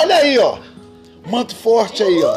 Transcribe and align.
Olha 0.00 0.16
aí, 0.16 0.38
ó. 0.38 0.58
Manto 1.28 1.56
forte 1.56 2.02
aí, 2.04 2.22
ó. 2.22 2.32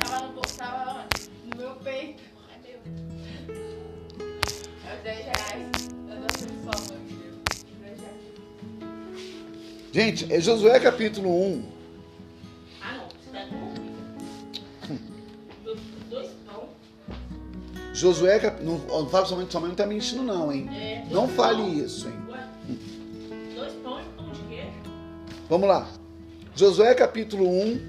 Tava 0.00 0.26
no, 0.34 0.40
tava 0.58 1.04
no 1.48 1.56
meu 1.56 1.70
peito. 1.76 2.22
Meu. 2.66 3.56
Os 4.96 5.02
10 5.04 5.16
reais. 5.26 5.66
Eu 6.08 6.16
dou 6.16 6.26
aquele 6.26 6.54
sol, 6.64 6.80
meu 6.90 7.00
filho. 7.06 7.38
10 7.80 8.00
reais. 8.00 8.18
Gente, 9.92 10.32
é 10.32 10.40
Josué 10.40 10.80
capítulo 10.80 11.30
1. 11.30 11.64
Ah, 12.82 12.94
não. 12.96 13.04
Você 13.08 13.30
tá 13.32 13.46
com 14.88 14.94
dois, 15.64 15.78
dois 16.10 16.30
pão. 16.46 16.64
Josué 17.94 18.38
capítulo. 18.40 18.80
Não, 18.88 19.02
não 19.02 19.08
fala 19.08 19.26
somente 19.26 19.52
sua 19.52 19.60
mãe 19.60 19.68
não 19.68 19.76
tá 19.76 19.86
mentindo, 19.86 20.24
não, 20.24 20.52
hein? 20.52 20.68
É, 20.74 21.04
Não 21.10 21.28
fale 21.28 21.62
pão. 21.62 21.72
isso, 21.74 22.08
hein? 22.08 22.14
Ué, 22.28 22.48
Dois 23.54 23.72
pão 23.84 24.00
e 24.00 24.02
um 24.02 24.12
pão 24.16 24.32
de 24.32 24.40
queijo. 24.48 24.72
Vamos 25.48 25.68
lá. 25.68 25.86
Josué 26.60 26.94
capítulo 26.94 27.48
1. 27.48 27.80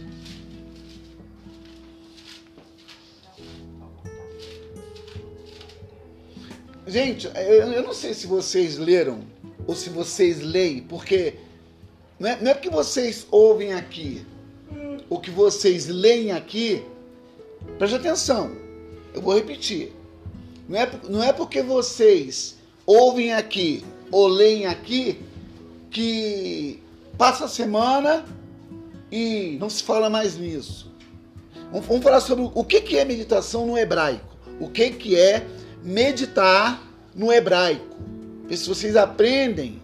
Gente, 6.87 7.29
eu, 7.35 7.83
não 7.83 7.93
sei 7.93 8.13
se 8.13 8.25
vocês 8.25 8.77
leram 8.77 9.25
ou 9.67 9.75
se 9.75 9.89
vocês 9.89 10.39
leem, 10.39 10.83
porque 10.83 11.33
não 12.17 12.29
é, 12.29 12.41
não 12.41 12.51
é 12.51 12.53
porque 12.53 12.69
vocês 12.69 13.27
ouvem 13.29 13.73
aqui, 13.73 14.25
o 15.09 15.19
que 15.19 15.31
vocês 15.31 15.87
leem 15.87 16.31
aqui, 16.31 16.81
preste 17.77 17.97
atenção, 17.97 18.55
eu 19.13 19.21
vou 19.21 19.35
repetir. 19.35 19.91
Não 20.69 20.79
é, 20.79 20.89
não 21.09 21.21
é 21.21 21.33
porque 21.33 21.61
vocês 21.61 22.55
ouvem 22.85 23.33
aqui 23.33 23.83
ou 24.09 24.29
leem 24.29 24.65
aqui 24.65 25.19
que 25.89 26.79
passa 27.17 27.43
a 27.43 27.49
semana 27.49 28.25
e 29.11 29.57
não 29.59 29.69
se 29.69 29.83
fala 29.83 30.09
mais 30.09 30.37
nisso. 30.37 30.91
Vamos, 31.71 32.03
falar 32.03 32.21
sobre 32.21 32.49
o 32.53 32.63
que, 32.63 32.97
é 32.97 33.05
meditação 33.05 33.65
no 33.65 33.77
hebraico. 33.77 34.35
O 34.59 34.69
que, 34.69 35.15
é 35.15 35.45
meditar 35.83 36.81
no 37.15 37.31
hebraico. 37.31 37.97
Ver 38.45 38.57
se 38.57 38.67
vocês 38.67 38.95
aprendem 38.95 39.81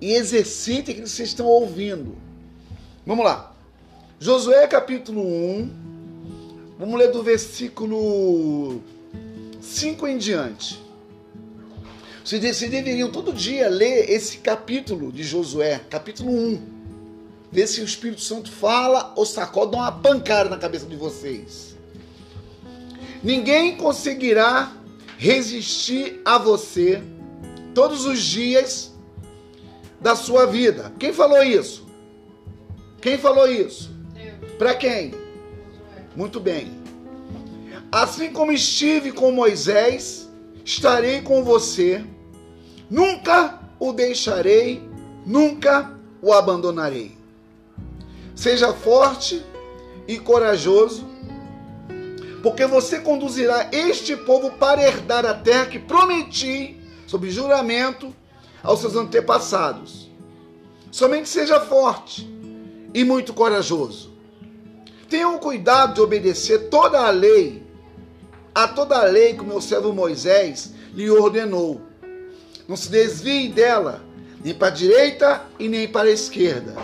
e 0.00 0.12
exercitem 0.12 0.92
aquilo 0.92 1.06
que 1.06 1.10
vocês 1.12 1.28
estão 1.30 1.46
ouvindo. 1.46 2.16
Vamos 3.06 3.24
lá. 3.24 3.54
Josué 4.20 4.66
capítulo 4.66 5.22
1. 5.22 5.70
Vamos 6.78 6.98
ler 6.98 7.10
do 7.10 7.22
versículo 7.22 8.82
5 9.60 10.06
em 10.06 10.18
diante. 10.18 10.82
Vocês 12.24 12.40
deveriam 12.40 13.10
todo 13.10 13.32
dia 13.32 13.68
ler 13.68 14.08
esse 14.10 14.38
capítulo 14.38 15.10
de 15.10 15.24
Josué, 15.24 15.80
capítulo 15.90 16.30
1. 16.30 16.71
Ver 17.52 17.66
se 17.66 17.82
o 17.82 17.84
Espírito 17.84 18.22
Santo 18.22 18.50
fala 18.50 19.12
ou 19.14 19.26
sacode, 19.26 19.72
dá 19.72 19.78
uma 19.78 19.92
pancada 19.92 20.48
na 20.48 20.56
cabeça 20.56 20.86
de 20.86 20.96
vocês. 20.96 21.76
Ninguém 23.22 23.76
conseguirá 23.76 24.72
resistir 25.18 26.22
a 26.24 26.38
você 26.38 27.02
todos 27.74 28.06
os 28.06 28.20
dias 28.22 28.92
da 30.00 30.16
sua 30.16 30.46
vida. 30.46 30.92
Quem 30.98 31.12
falou 31.12 31.42
isso? 31.42 31.86
Quem 33.02 33.18
falou 33.18 33.46
isso? 33.46 33.90
Para 34.58 34.74
quem? 34.74 35.12
Muito 36.16 36.40
bem. 36.40 36.72
Assim 37.92 38.32
como 38.32 38.50
estive 38.50 39.12
com 39.12 39.30
Moisés, 39.30 40.28
estarei 40.64 41.20
com 41.20 41.44
você. 41.44 42.02
Nunca 42.88 43.60
o 43.78 43.92
deixarei, 43.92 44.82
nunca 45.26 45.98
o 46.22 46.32
abandonarei. 46.32 47.21
Seja 48.42 48.72
forte 48.72 49.40
e 50.08 50.18
corajoso, 50.18 51.06
porque 52.42 52.66
você 52.66 52.98
conduzirá 52.98 53.68
este 53.70 54.16
povo 54.16 54.50
para 54.50 54.82
herdar 54.82 55.24
a 55.24 55.32
terra 55.32 55.66
que 55.66 55.78
prometi, 55.78 56.76
sob 57.06 57.30
juramento, 57.30 58.12
aos 58.60 58.80
seus 58.80 58.96
antepassados. 58.96 60.10
Somente 60.90 61.28
seja 61.28 61.60
forte 61.60 62.28
e 62.92 63.04
muito 63.04 63.32
corajoso. 63.32 64.12
Tenham 65.08 65.38
cuidado 65.38 65.94
de 65.94 66.00
obedecer 66.00 66.68
toda 66.68 66.98
a 67.06 67.10
lei, 67.10 67.62
a 68.52 68.66
toda 68.66 68.98
a 68.98 69.04
lei 69.04 69.34
que 69.34 69.42
o 69.42 69.46
meu 69.46 69.60
servo 69.60 69.92
Moisés 69.92 70.72
lhe 70.92 71.08
ordenou. 71.08 71.80
Não 72.66 72.74
se 72.74 72.90
desvie 72.90 73.48
dela, 73.48 74.02
nem 74.44 74.52
para 74.52 74.66
a 74.66 74.72
direita 74.72 75.42
e 75.60 75.68
nem 75.68 75.86
para 75.86 76.08
a 76.08 76.12
esquerda, 76.12 76.74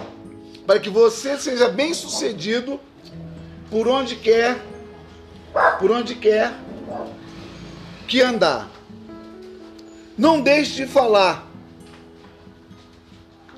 para 0.68 0.78
que 0.78 0.90
você 0.90 1.38
seja 1.38 1.70
bem 1.70 1.94
sucedido 1.94 2.78
por 3.70 3.88
onde 3.88 4.16
quer, 4.16 4.62
por 5.78 5.90
onde 5.90 6.14
quer 6.14 6.52
que 8.06 8.20
andar. 8.20 8.68
Não 10.18 10.42
deixe 10.42 10.74
de 10.74 10.86
falar 10.86 11.50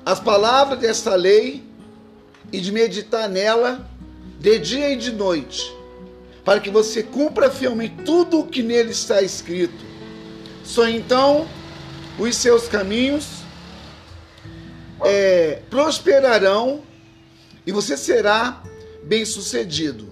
as 0.05 0.21
palavras 0.21 0.79
desta 0.79 1.13
lei 1.13 1.61
e 2.49 2.61
de 2.61 2.71
meditar 2.71 3.27
nela 3.27 3.85
de 4.39 4.57
dia 4.59 4.93
e 4.93 4.95
de 4.95 5.11
noite, 5.11 5.69
para 6.45 6.61
que 6.61 6.69
você 6.69 7.03
cumpra 7.03 7.51
fielmente 7.51 8.05
tudo 8.05 8.39
o 8.39 8.47
que 8.47 8.63
nele 8.63 8.91
está 8.91 9.21
escrito. 9.21 9.83
Só 10.63 10.87
então 10.87 11.45
os 12.17 12.37
seus 12.37 12.69
caminhos 12.69 13.41
é, 15.03 15.61
prosperarão 15.69 16.89
e 17.65 17.71
você 17.71 17.95
será 17.97 18.63
bem 19.03 19.25
sucedido. 19.25 20.07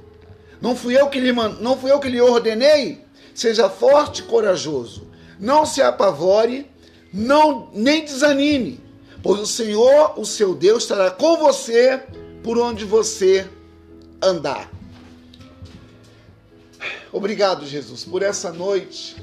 Não 0.61 0.75
fui 0.75 0.99
eu 0.99 1.09
que 1.09 1.19
lhe 1.19 1.31
não 1.31 1.77
fui 1.77 1.91
eu 1.91 1.99
que 1.99 2.09
lhe 2.09 2.19
ordenei? 2.21 3.03
Seja 3.33 3.69
forte 3.69 4.21
e 4.21 4.25
corajoso. 4.25 5.07
Não 5.39 5.65
se 5.65 5.81
apavore, 5.81 6.69
não 7.13 7.69
nem 7.73 8.03
desanime, 8.03 8.79
pois 9.23 9.39
o 9.39 9.47
Senhor, 9.47 10.19
o 10.19 10.25
seu 10.25 10.53
Deus, 10.53 10.83
estará 10.83 11.09
com 11.09 11.37
você 11.37 12.03
por 12.43 12.57
onde 12.57 12.83
você 12.83 13.47
andar. 14.21 14.69
Obrigado, 17.11 17.65
Jesus, 17.65 18.03
por 18.03 18.21
essa 18.21 18.51
noite. 18.51 19.15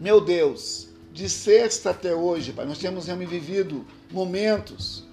Meu 0.00 0.20
Deus, 0.20 0.88
de 1.12 1.28
sexta 1.28 1.90
até 1.90 2.14
hoje, 2.14 2.52
Pai, 2.52 2.64
nós 2.64 2.78
temos 2.78 3.06
realmente 3.06 3.28
vivido 3.28 3.84
momentos, 4.10 5.04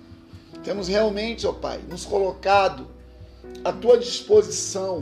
temos 0.64 0.88
realmente, 0.88 1.47
ó 1.47 1.53
Pai, 1.53 1.80
nos 1.88 2.06
colocado 2.06 2.88
à 3.64 3.72
tua 3.72 3.97
disposição 3.97 5.00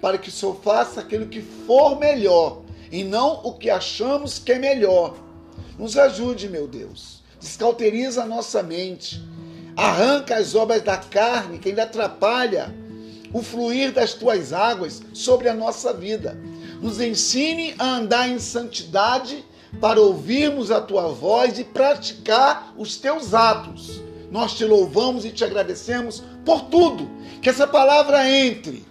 para 0.00 0.18
que 0.18 0.28
o 0.28 0.32
Senhor 0.32 0.56
faça 0.62 1.00
aquilo 1.00 1.26
que 1.26 1.40
for 1.40 1.98
melhor 1.98 2.62
e 2.90 3.02
não 3.02 3.40
o 3.44 3.54
que 3.54 3.70
achamos 3.70 4.38
que 4.38 4.52
é 4.52 4.58
melhor. 4.58 5.16
Nos 5.78 5.96
ajude, 5.96 6.48
meu 6.48 6.66
Deus. 6.66 7.22
Descauteriza 7.40 8.22
a 8.22 8.26
nossa 8.26 8.62
mente. 8.62 9.22
Arranca 9.76 10.36
as 10.36 10.54
obras 10.54 10.82
da 10.82 10.96
carne 10.96 11.58
que 11.58 11.68
ainda 11.68 11.82
atrapalha 11.82 12.74
o 13.32 13.42
fluir 13.42 13.92
das 13.92 14.14
tuas 14.14 14.52
águas 14.52 15.02
sobre 15.12 15.48
a 15.48 15.54
nossa 15.54 15.92
vida. 15.92 16.38
Nos 16.80 17.00
ensine 17.00 17.74
a 17.78 17.96
andar 17.96 18.28
em 18.28 18.38
santidade 18.38 19.44
para 19.80 20.00
ouvirmos 20.00 20.70
a 20.70 20.80
tua 20.80 21.08
voz 21.08 21.58
e 21.58 21.64
praticar 21.64 22.72
os 22.76 22.96
teus 22.96 23.34
atos. 23.34 24.00
Nós 24.30 24.54
te 24.54 24.64
louvamos 24.64 25.24
e 25.24 25.30
te 25.30 25.44
agradecemos 25.44 26.22
por 26.44 26.62
tudo. 26.62 27.08
Que 27.40 27.48
essa 27.48 27.66
palavra 27.66 28.28
entre. 28.28 28.84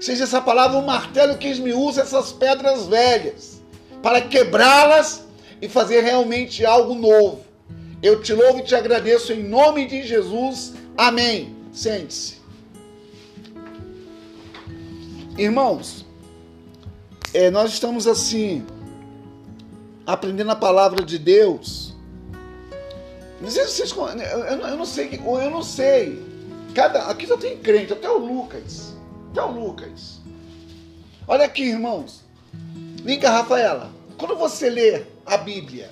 Seja 0.00 0.24
essa 0.24 0.40
palavra 0.40 0.78
um 0.78 0.84
martelo 0.84 1.38
que 1.38 1.48
esmiúça 1.48 2.00
essas 2.00 2.32
pedras 2.32 2.86
velhas 2.86 3.62
para 4.02 4.20
quebrá-las 4.20 5.24
e 5.60 5.68
fazer 5.68 6.00
realmente 6.02 6.64
algo 6.66 6.94
novo. 6.94 7.40
Eu 8.02 8.20
te 8.20 8.32
louvo 8.32 8.58
e 8.58 8.64
te 8.64 8.74
agradeço 8.74 9.32
em 9.32 9.44
nome 9.44 9.86
de 9.86 10.02
Jesus. 10.02 10.74
Amém. 10.96 11.54
Sente-se. 11.72 12.42
Irmãos, 15.38 16.04
é, 17.32 17.50
nós 17.50 17.72
estamos 17.72 18.06
assim, 18.06 18.66
aprendendo 20.04 20.50
a 20.50 20.56
palavra 20.56 21.04
de 21.04 21.16
Deus. 21.16 21.91
Não 23.42 23.50
vocês. 23.50 23.90
Eu, 23.90 24.38
eu, 24.38 24.66
eu 24.68 24.76
não 24.76 24.86
sei. 24.86 25.20
Eu 25.22 25.50
não 25.50 25.62
sei. 25.62 26.22
Cada, 26.74 27.06
aqui 27.08 27.26
só 27.26 27.36
tem 27.36 27.58
crente, 27.58 27.92
até 27.92 28.08
o 28.08 28.18
Lucas. 28.18 28.94
Até 29.30 29.42
o 29.42 29.50
Lucas. 29.50 30.20
Olha 31.26 31.44
aqui, 31.44 31.64
irmãos. 31.64 32.22
Vem 33.02 33.18
cá, 33.18 33.30
Rafaela. 33.30 33.90
Quando 34.16 34.36
você 34.36 34.70
lê 34.70 35.02
a 35.26 35.36
Bíblia, 35.36 35.90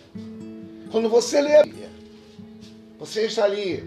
quando 0.93 1.09
você 1.09 1.41
lê 1.41 1.57
a 1.57 1.65
Bíblia, 1.65 1.91
você 2.99 3.27
está 3.27 3.45
ali. 3.45 3.83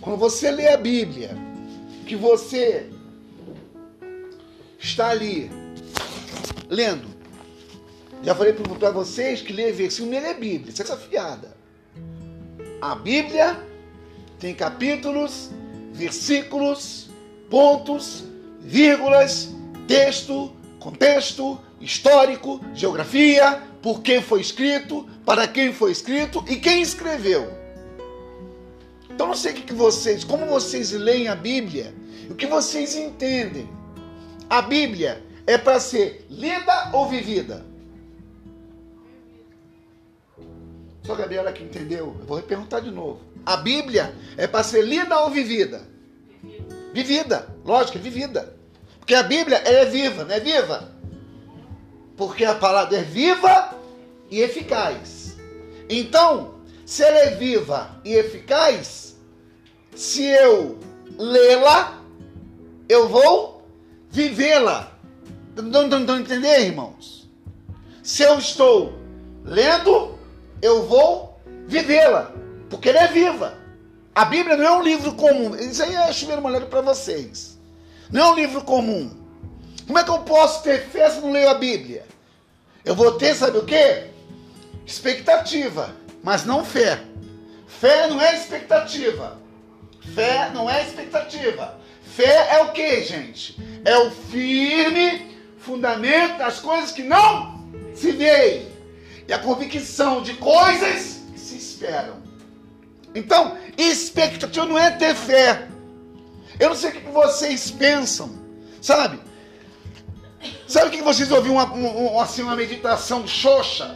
Quando 0.00 0.16
você 0.16 0.50
lê 0.50 0.68
a 0.68 0.76
Bíblia, 0.76 1.36
que 2.06 2.16
você 2.16 2.88
está 4.78 5.10
ali 5.10 5.50
lendo. 6.68 7.11
Já 8.22 8.34
falei 8.34 8.52
para 8.52 8.90
vocês 8.90 9.42
que 9.42 9.52
ler 9.52 9.72
versículo 9.72 10.12
não 10.12 10.18
é 10.18 10.34
Bíblia, 10.34 10.72
isso 10.72 10.82
é 10.82 10.96
fiada. 10.96 11.56
A 12.80 12.94
Bíblia 12.94 13.58
tem 14.38 14.54
capítulos, 14.54 15.50
versículos, 15.92 17.10
pontos, 17.50 18.24
vírgulas, 18.60 19.50
texto, 19.88 20.52
contexto, 20.78 21.60
histórico, 21.80 22.60
geografia, 22.74 23.60
por 23.82 24.02
quem 24.02 24.22
foi 24.22 24.40
escrito, 24.40 25.08
para 25.26 25.48
quem 25.48 25.72
foi 25.72 25.90
escrito 25.90 26.44
e 26.48 26.56
quem 26.56 26.80
escreveu. 26.80 27.52
Então 29.10 29.26
não 29.26 29.34
sei 29.34 29.52
o 29.52 29.54
que 29.56 29.74
vocês, 29.74 30.22
como 30.22 30.46
vocês 30.46 30.92
leem 30.92 31.26
a 31.26 31.34
Bíblia, 31.34 31.92
o 32.30 32.34
que 32.34 32.46
vocês 32.46 32.94
entendem. 32.94 33.68
A 34.48 34.62
Bíblia 34.62 35.22
é 35.44 35.58
para 35.58 35.80
ser 35.80 36.24
lida 36.30 36.90
ou 36.92 37.08
vivida? 37.08 37.71
Só 41.02 41.14
Gabriela 41.14 41.52
que 41.52 41.64
entendeu. 41.64 42.16
Eu 42.18 42.26
vou 42.26 42.40
perguntar 42.42 42.80
de 42.80 42.90
novo. 42.90 43.20
A 43.44 43.56
Bíblia 43.56 44.14
é 44.36 44.46
para 44.46 44.62
ser 44.62 44.82
lida 44.82 45.18
ou 45.20 45.30
vivida? 45.30 45.82
Vivida. 46.92 47.48
Lógico, 47.64 47.98
é 47.98 48.00
vivida. 48.00 48.56
Porque 48.98 49.14
a 49.14 49.22
Bíblia 49.22 49.58
é 49.58 49.84
viva, 49.84 50.24
não 50.24 50.34
é 50.34 50.40
viva? 50.40 50.92
Porque 52.16 52.44
a 52.44 52.54
palavra 52.54 52.98
é 52.98 53.02
viva 53.02 53.74
e 54.30 54.40
eficaz. 54.40 55.36
Então, 55.88 56.54
se 56.86 57.02
ela 57.02 57.18
é 57.18 57.30
viva 57.34 58.00
e 58.04 58.14
eficaz, 58.14 59.16
se 59.94 60.24
eu 60.24 60.78
lê-la, 61.18 62.00
eu 62.88 63.08
vou 63.08 63.66
vivê-la. 64.08 64.92
Não 65.56 65.84
estão 65.84 66.18
entender, 66.18 66.60
irmãos? 66.60 67.28
Se 68.02 68.22
eu 68.22 68.38
estou 68.38 68.98
lendo, 69.44 70.18
eu 70.62 70.86
vou 70.86 71.40
vivê-la, 71.66 72.32
porque 72.70 72.88
ela 72.88 73.00
é 73.00 73.08
viva. 73.08 73.58
A 74.14 74.24
Bíblia 74.24 74.56
não 74.56 74.64
é 74.64 74.70
um 74.70 74.82
livro 74.82 75.12
comum. 75.14 75.56
Isso 75.56 75.82
aí 75.82 75.94
é 75.94 76.12
chuveiro 76.12 76.40
molhado 76.40 76.66
para 76.66 76.80
vocês. 76.80 77.58
Não 78.10 78.22
é 78.22 78.30
um 78.30 78.34
livro 78.36 78.62
comum. 78.62 79.10
Como 79.86 79.98
é 79.98 80.04
que 80.04 80.10
eu 80.10 80.20
posso 80.20 80.62
ter 80.62 80.86
fé 80.86 81.10
se 81.10 81.20
não 81.20 81.32
leio 81.32 81.48
a 81.48 81.54
Bíblia? 81.54 82.06
Eu 82.84 82.94
vou 82.94 83.12
ter, 83.12 83.34
sabe 83.34 83.58
o 83.58 83.64
quê? 83.64 84.10
Expectativa, 84.86 85.94
mas 86.22 86.44
não 86.44 86.64
fé. 86.64 87.02
Fé 87.66 88.06
não 88.06 88.20
é 88.20 88.36
expectativa. 88.36 89.38
Fé 90.14 90.50
não 90.52 90.70
é 90.70 90.82
expectativa. 90.82 91.78
Fé 92.02 92.48
é 92.52 92.62
o 92.62 92.72
que, 92.72 93.02
gente? 93.02 93.58
É 93.84 93.96
o 93.98 94.10
firme 94.10 95.36
fundamento 95.58 96.38
das 96.38 96.60
coisas 96.60 96.92
que 96.92 97.02
não 97.02 97.64
se 97.94 98.12
veem 98.12 98.71
a 99.32 99.38
convicção 99.38 100.22
de 100.22 100.34
coisas 100.34 101.20
que 101.32 101.38
se 101.38 101.56
esperam. 101.56 102.22
Então, 103.14 103.56
expectativa 103.76 104.66
não 104.66 104.78
é 104.78 104.90
ter 104.90 105.14
fé. 105.14 105.68
Eu 106.58 106.70
não 106.70 106.76
sei 106.76 106.90
o 106.90 106.92
que 106.92 107.00
vocês 107.10 107.70
pensam, 107.70 108.30
sabe? 108.80 109.20
Sabe 110.66 110.88
o 110.88 110.90
que 110.90 111.02
vocês 111.02 111.30
ouviram 111.30 111.56
uma, 111.56 111.64
uma, 111.72 112.22
assim, 112.22 112.42
uma 112.42 112.56
meditação 112.56 113.26
xoxa? 113.26 113.94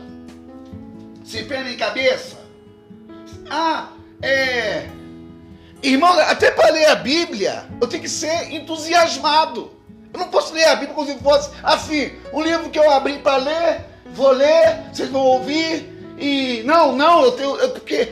Se 1.25 1.43
pé 1.45 1.65
nem 1.65 1.77
cabeça? 1.77 2.37
Ah, 3.51 3.89
é. 4.23 4.89
Irmão, 5.83 6.19
até 6.21 6.51
para 6.51 6.73
ler 6.73 6.87
a 6.87 6.97
Bíblia, 6.97 7.67
eu 7.81 7.89
tenho 7.89 8.03
que 8.03 8.09
ser 8.09 8.53
entusiasmado. 8.53 9.73
Eu 10.13 10.21
não 10.21 10.29
posso 10.29 10.55
ler 10.55 10.65
a 10.65 10.77
Bíblia 10.77 10.95
como 10.95 11.07
se 11.07 11.19
fosse 11.19 11.51
assim, 11.63 12.13
um 12.33 12.41
livro 12.43 12.71
que 12.71 12.79
eu 12.79 12.91
abri 12.91 13.19
para 13.19 13.37
ler, 13.37 13.85
vou 14.17 14.33
ler, 14.33 14.89
vocês 14.93 15.09
vão 15.11 15.23
ouvir 15.23 15.97
e 16.19 16.63
não, 16.65 16.97
não, 16.97 17.23
eu 17.25 17.33
tenho, 17.33 17.57
eu, 17.57 17.71
porque 17.71 18.09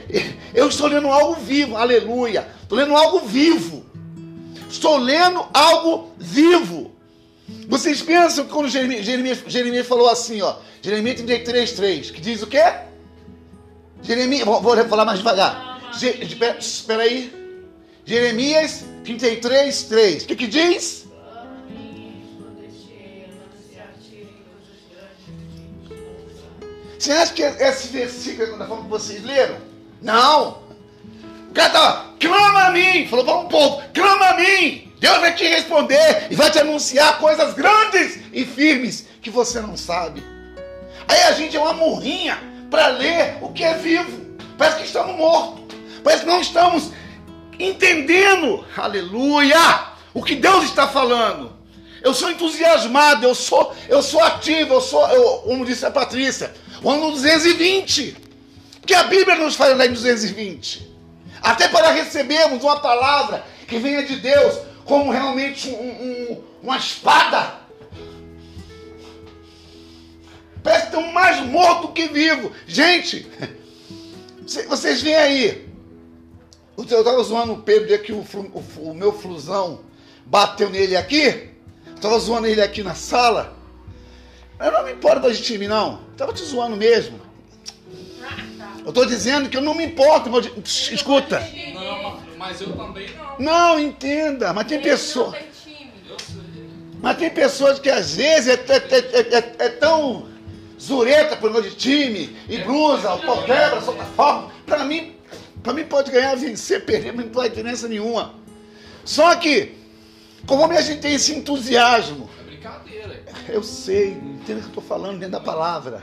eu 0.54 0.68
estou 0.68 0.86
lendo 0.86 1.08
algo 1.08 1.34
vivo, 1.34 1.76
aleluia. 1.76 2.46
Estou 2.62 2.78
lendo 2.78 2.94
algo 2.94 3.20
vivo. 3.20 3.84
Estou 4.68 4.98
lendo 4.98 5.44
algo 5.52 6.12
vivo. 6.18 6.92
Vocês 7.68 8.02
pensam 8.02 8.44
que 8.44 8.52
quando 8.52 8.68
Jeremias, 8.68 9.04
Jeremias, 9.04 9.38
Jeremias 9.46 9.86
falou 9.86 10.08
assim, 10.08 10.42
ó, 10.42 10.56
Jeremias 10.82 11.16
33, 11.16 11.72
3, 11.72 12.10
que 12.10 12.20
diz 12.20 12.42
o 12.42 12.46
quê? 12.46 12.62
Jeremias, 14.02 14.44
vou, 14.44 14.60
vou 14.60 14.76
falar 14.84 15.04
mais 15.04 15.18
devagar. 15.18 15.80
espera 16.58 17.02
aí. 17.02 17.32
Jeremias 18.04 18.84
33, 19.04 19.82
3. 19.84 20.22
O 20.22 20.26
que, 20.26 20.36
que 20.36 20.46
diz? 20.46 21.03
Você 27.04 27.12
acha 27.12 27.34
que 27.34 27.42
esse 27.42 27.88
versículo 27.88 28.54
é 28.54 28.56
da 28.56 28.66
forma 28.66 28.84
que 28.84 28.88
vocês 28.88 29.22
leram? 29.22 29.56
Não. 30.00 30.62
O 31.50 31.52
cara 31.52 31.68
tá, 31.68 32.06
clama 32.18 32.68
a 32.68 32.70
mim. 32.70 33.06
Falou 33.08 33.26
para 33.26 33.36
um 33.40 33.46
povo, 33.46 33.82
clama 33.92 34.28
a 34.28 34.36
mim. 34.38 34.90
Deus 34.98 35.18
vai 35.18 35.34
te 35.34 35.44
responder 35.44 36.28
e 36.30 36.34
vai 36.34 36.50
te 36.50 36.60
anunciar 36.60 37.18
coisas 37.18 37.52
grandes 37.52 38.20
e 38.32 38.46
firmes 38.46 39.06
que 39.20 39.28
você 39.28 39.60
não 39.60 39.76
sabe. 39.76 40.24
Aí 41.06 41.24
a 41.24 41.32
gente 41.32 41.54
é 41.54 41.60
uma 41.60 41.74
morrinha 41.74 42.42
para 42.70 42.86
ler 42.86 43.36
o 43.42 43.52
que 43.52 43.62
é 43.62 43.74
vivo. 43.74 44.38
Parece 44.56 44.78
que 44.78 44.84
estamos 44.84 45.14
mortos. 45.14 45.76
Parece 46.02 46.22
que 46.22 46.30
não 46.30 46.40
estamos 46.40 46.90
entendendo, 47.58 48.64
aleluia, 48.74 49.88
o 50.14 50.22
que 50.22 50.36
Deus 50.36 50.64
está 50.64 50.88
falando. 50.88 51.52
Eu 52.02 52.14
sou 52.14 52.30
entusiasmado, 52.30 53.26
eu 53.26 53.34
sou, 53.34 53.76
eu 53.90 54.02
sou 54.02 54.22
ativo, 54.22 54.72
eu 54.72 54.80
sou, 54.80 55.06
eu, 55.08 55.22
como 55.40 55.66
disse 55.66 55.84
a 55.84 55.90
Patrícia, 55.90 56.54
o 56.84 56.90
ano 56.90 57.10
220. 57.10 58.16
Que 58.86 58.94
a 58.94 59.04
Bíblia 59.04 59.36
nos 59.36 59.56
fala 59.56 59.74
lá 59.74 59.86
em 59.86 59.92
220. 59.92 60.94
Até 61.40 61.66
para 61.68 61.90
recebermos 61.90 62.62
uma 62.62 62.78
palavra 62.80 63.44
que 63.66 63.78
venha 63.78 64.02
de 64.04 64.16
Deus 64.16 64.58
como 64.84 65.10
realmente 65.10 65.70
um, 65.70 65.72
um, 65.72 66.44
uma 66.62 66.76
espada. 66.76 67.64
Parece 70.62 70.90
que 70.90 71.12
mais 71.12 71.40
morto 71.46 71.92
que 71.92 72.08
vivo. 72.08 72.52
Gente, 72.66 73.26
vocês 74.68 75.00
veem 75.00 75.16
aí. 75.16 75.68
Eu 76.76 76.84
estava 76.84 77.22
zoando 77.22 77.54
o 77.54 77.62
Pedro 77.62 77.98
que 78.02 78.12
o, 78.12 78.18
o, 78.18 78.90
o 78.90 78.94
meu 78.94 79.12
flusão 79.12 79.80
bateu 80.26 80.68
nele 80.68 80.96
aqui. 80.96 81.50
Estava 81.94 82.18
zoando 82.18 82.46
ele 82.46 82.60
aqui 82.60 82.82
na 82.82 82.94
sala. 82.94 83.53
Eu 84.58 84.72
não 84.72 84.84
me 84.84 84.92
importo 84.92 85.32
de 85.32 85.42
time, 85.42 85.66
não. 85.66 86.00
Estava 86.12 86.32
te 86.32 86.44
zoando 86.44 86.76
mesmo. 86.76 87.20
Eu 88.82 88.90
estou 88.90 89.06
dizendo 89.06 89.48
que 89.48 89.56
eu 89.56 89.62
não 89.62 89.74
me 89.74 89.84
importo. 89.84 90.30
Escuta. 90.64 91.40
Não, 91.72 92.20
mas 92.36 92.60
eu 92.60 92.72
também 92.72 93.08
não. 93.16 93.38
Não, 93.38 93.80
entenda. 93.80 94.52
Mas 94.52 94.66
tem 94.66 94.80
pessoas. 94.80 95.36
Mas 97.00 97.18
tem 97.18 97.30
pessoas 97.30 97.78
que 97.78 97.90
às 97.90 98.14
vezes 98.16 98.48
é, 98.48 98.54
é, 98.54 99.36
é, 99.36 99.66
é 99.66 99.68
tão 99.68 100.26
zureta 100.80 101.36
por 101.36 101.62
de 101.62 101.74
time, 101.74 102.36
e 102.48 102.58
blusa, 102.58 103.14
o 103.14 103.20
pau 103.20 103.42
quebra, 103.44 103.80
solta 103.80 104.04
fogo. 104.04 104.52
Para 104.66 104.84
mim, 104.84 105.14
para 105.62 105.72
mim 105.72 105.84
pode 105.84 106.10
ganhar, 106.10 106.34
vencer, 106.34 106.84
perder, 106.84 107.12
mas 107.12 107.26
não 107.26 107.32
faz 107.32 107.50
diferença 107.50 107.88
nenhuma. 107.88 108.34
Só 109.04 109.34
que, 109.36 109.74
como 110.46 110.64
a 110.64 110.80
gente 110.80 111.00
tem 111.00 111.14
esse 111.14 111.32
entusiasmo. 111.32 112.28
É. 113.48 113.56
Eu 113.56 113.62
sei, 113.62 114.12
entendo 114.12 114.58
o 114.58 114.60
que 114.60 114.66
eu 114.66 114.68
estou 114.68 114.82
falando 114.82 115.18
dentro 115.18 115.32
da 115.32 115.40
palavra. 115.40 116.02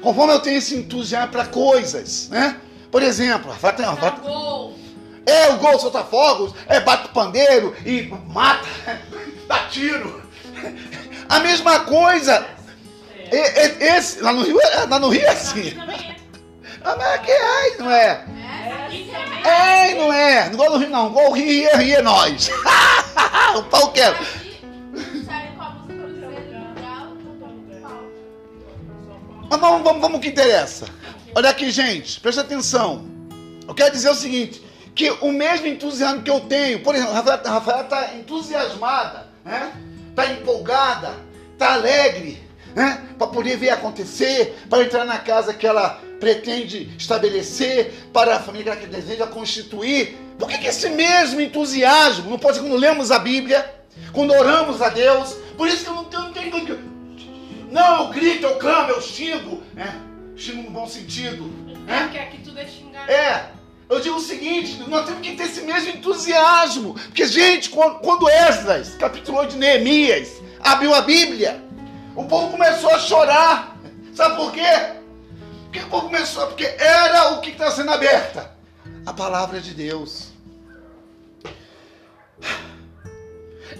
Conforme 0.00 0.34
eu 0.34 0.40
tenho 0.40 0.58
esse 0.58 0.76
entusiasmo 0.76 1.32
para 1.32 1.46
coisas, 1.46 2.28
né? 2.28 2.60
Por 2.90 3.02
exemplo, 3.02 3.52
vai 3.60 3.74
uma, 3.76 3.94
vai... 3.94 4.14
É, 5.26 5.48
o 5.48 5.58
gol 5.58 5.78
solta 5.78 6.04
fogos, 6.04 6.54
é 6.68 6.80
bate 6.80 7.08
pandeiro 7.08 7.74
e 7.84 8.02
mata, 8.28 8.68
dá 9.48 9.60
tiro. 9.70 10.22
A 11.28 11.40
mesma 11.40 11.80
coisa. 11.80 12.46
É. 13.30 13.96
Esse, 13.96 14.20
lá 14.20 14.32
no 14.32 14.42
Rio, 14.42 14.60
é, 14.60 14.86
lá 14.86 14.98
no 14.98 15.08
Rio 15.08 15.22
é 15.22 15.30
assim. 15.30 15.74
Ah, 16.84 16.96
mas 16.96 17.14
aqui 17.14 17.30
é, 17.30 17.78
não 17.78 17.90
é? 17.90 18.24
É, 19.44 19.94
não 19.94 20.12
é. 20.12 20.50
Não 20.50 20.56
gol 20.56 20.70
do 20.72 20.78
Rio, 20.78 20.90
não. 20.90 21.10
Gol 21.10 21.32
Rio, 21.32 21.76
Rio, 21.78 21.96
é 21.96 22.02
nós. 22.02 22.50
o 23.56 23.62
pau 23.64 23.90
quer. 23.90 24.14
Mas 29.54 29.60
vamos, 29.60 29.82
vamos, 29.84 30.02
vamos 30.02 30.20
que 30.20 30.28
interessa. 30.28 30.86
Olha 31.32 31.50
aqui, 31.50 31.70
gente, 31.70 32.18
presta 32.18 32.40
atenção. 32.40 33.04
Eu 33.68 33.72
quero 33.72 33.92
dizer 33.92 34.10
o 34.10 34.14
seguinte: 34.14 34.60
que 34.96 35.08
o 35.20 35.30
mesmo 35.30 35.68
entusiasmo 35.68 36.22
que 36.22 36.30
eu 36.30 36.40
tenho, 36.40 36.80
por 36.82 36.92
exemplo, 36.92 37.12
a 37.12 37.50
Rafaela 37.50 37.82
está 37.82 38.14
entusiasmada, 38.14 39.28
né? 39.44 39.72
Está 40.10 40.26
empolgada, 40.32 41.14
está 41.52 41.74
alegre, 41.74 42.42
né? 42.74 43.00
Para 43.16 43.28
poder 43.28 43.56
ver 43.56 43.70
acontecer, 43.70 44.58
para 44.68 44.82
entrar 44.82 45.04
na 45.04 45.18
casa 45.18 45.54
que 45.54 45.66
ela 45.68 46.00
pretende 46.18 46.92
estabelecer, 46.98 47.92
para 48.12 48.36
a 48.36 48.40
família 48.40 48.74
que 48.74 48.88
deseja 48.88 49.24
constituir. 49.24 50.18
Por 50.36 50.48
que, 50.48 50.58
que 50.58 50.66
esse 50.66 50.88
mesmo 50.88 51.40
entusiasmo 51.40 52.28
não 52.28 52.40
pode 52.40 52.56
ser 52.56 52.62
quando 52.64 52.76
lemos 52.76 53.12
a 53.12 53.20
Bíblia, 53.20 53.72
quando 54.12 54.32
oramos 54.32 54.82
a 54.82 54.88
Deus? 54.88 55.36
Por 55.56 55.68
isso 55.68 55.84
que 55.84 55.90
eu 55.90 55.94
não 55.94 56.04
tenho, 56.06 56.22
não 56.24 56.32
tenho 56.32 56.93
não, 57.74 58.04
eu 58.04 58.08
grito, 58.10 58.46
eu 58.46 58.54
clamo, 58.54 58.90
eu 58.90 59.02
xingo, 59.02 59.60
né? 59.74 60.00
Xingo 60.36 60.62
no 60.62 60.70
bom 60.70 60.86
sentido. 60.86 61.50
É, 61.88 62.02
porque 62.04 62.18
aqui 62.18 62.38
tudo 62.38 62.60
é 62.60 62.68
xingar. 62.68 63.10
É. 63.10 63.50
Eu 63.90 63.98
digo 63.98 64.14
o 64.14 64.20
seguinte, 64.20 64.78
nós 64.86 65.04
temos 65.04 65.20
que 65.20 65.34
ter 65.34 65.42
esse 65.42 65.62
mesmo 65.62 65.90
entusiasmo. 65.90 66.94
Porque, 66.94 67.26
gente, 67.26 67.70
quando, 67.70 67.98
quando 67.98 68.30
Esdras, 68.30 68.94
capítulo 68.94 69.38
8 69.38 69.50
de 69.50 69.58
Neemias, 69.58 70.40
abriu 70.60 70.94
a 70.94 71.00
Bíblia, 71.00 71.60
o 72.14 72.24
povo 72.26 72.52
começou 72.52 72.90
a 72.90 72.98
chorar. 73.00 73.76
Sabe 74.14 74.36
por 74.36 74.52
quê? 74.52 75.00
Porque 75.64 75.80
o 75.80 75.88
povo 75.88 76.06
começou, 76.06 76.46
porque 76.46 76.64
era 76.78 77.32
o 77.32 77.40
que 77.40 77.50
está 77.50 77.72
sendo 77.72 77.90
aberta. 77.90 78.52
A 79.04 79.12
palavra 79.12 79.60
de 79.60 79.74
Deus. 79.74 80.28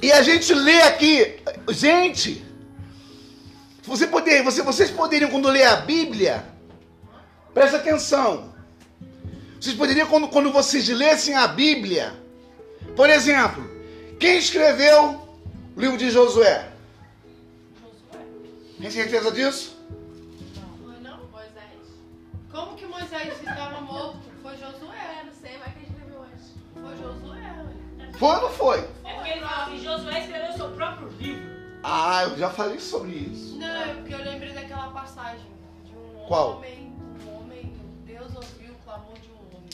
E 0.03 0.11
a 0.11 0.21
gente 0.21 0.53
lê 0.53 0.83
aqui, 0.83 1.37
gente, 1.69 2.45
você 3.87 4.07
poder, 4.07 4.43
você, 4.43 4.63
vocês 4.63 4.91
poderiam, 4.91 5.31
quando 5.31 5.49
ler 5.49 5.65
a 5.65 5.77
Bíblia, 5.77 6.45
presta 7.53 7.77
atenção. 7.77 8.55
Vocês 9.61 9.77
poderiam, 9.77 10.07
quando, 10.07 10.29
quando 10.29 10.51
vocês 10.51 10.89
lessem 10.89 11.35
a 11.35 11.47
Bíblia, 11.47 12.15
por 12.97 13.11
exemplo, 13.11 13.63
quem 14.19 14.39
escreveu 14.39 15.21
o 15.77 15.81
livro 15.81 15.99
de 15.99 16.11
Josué? 16.11 16.71
Tem 18.81 18.91
certeza 18.91 19.31
disso? 19.31 19.77
Foi 20.83 20.99
não, 21.01 21.19
Moisés. 21.29 21.81
Como 22.51 22.77
que 22.77 22.87
Moisés 22.87 23.35
estava 23.39 23.81
morto? 23.81 24.21
Foi 24.43 24.53
Josué, 24.53 25.25
não 25.25 25.33
sei 25.33 25.59
mais 25.59 25.73
quem 25.75 25.85
escreveu 25.85 26.23
antes. 26.23 26.55
Foi 26.75 26.97
Josué, 26.97 27.55
ué. 27.99 28.13
Foi 28.19 28.37
ou 28.37 28.43
não 28.43 28.51
foi? 28.51 28.79
É 29.05 29.15
porque 29.15 29.31
ele 29.31 29.41
fala 29.41 29.71
que 29.71 29.83
Josué 29.83 30.21
escreveu 30.21 30.53
seu 30.53 30.71
próprio 30.71 31.09
livro. 31.19 31.54
Ah, 31.87 32.23
eu 32.23 32.39
já 32.39 32.49
falei 32.49 32.81
sobre 32.81 33.11
isso. 33.11 33.59
Não, 33.59 33.67
é 33.67 33.95
porque 33.97 34.15
eu 34.15 34.25
lembrei 34.25 34.55
daquela 34.55 34.89
passagem 34.89 35.45
de 35.85 35.95
um 35.95 36.27
Qual? 36.27 36.57
homem, 36.57 36.91
um 37.23 37.37
homem, 37.37 37.77
Deus 38.07 38.35
ouviu 38.35 38.73
o 38.73 38.77
clamor 38.77 39.13
de 39.21 39.29
um 39.31 39.37
homem. 39.37 39.69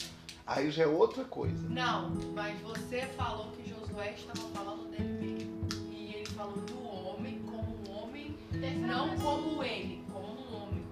Aí 0.45 0.73
já 0.73 0.83
é 0.83 0.87
outra 0.89 1.23
coisa. 1.23 1.69
Não, 1.69 2.11
mas 2.35 2.61
você 2.63 3.03
falou 3.17 3.53
que 3.53 3.71
Josué 3.71 4.15
estava 4.19 4.41
falando 4.49 4.91
dele 4.91 5.09
mesmo. 5.39 5.69
E 5.93 6.15
ele 6.17 6.27
falou 6.27 6.57
do 6.57 6.83
homem 6.85 7.41
como 7.49 7.79
um 7.89 8.03
homem, 8.03 8.37
não 8.81 9.17
como 9.19 9.63
ele, 9.63 10.05
como 10.13 10.27
um 10.27 10.65
homem. 10.65 10.85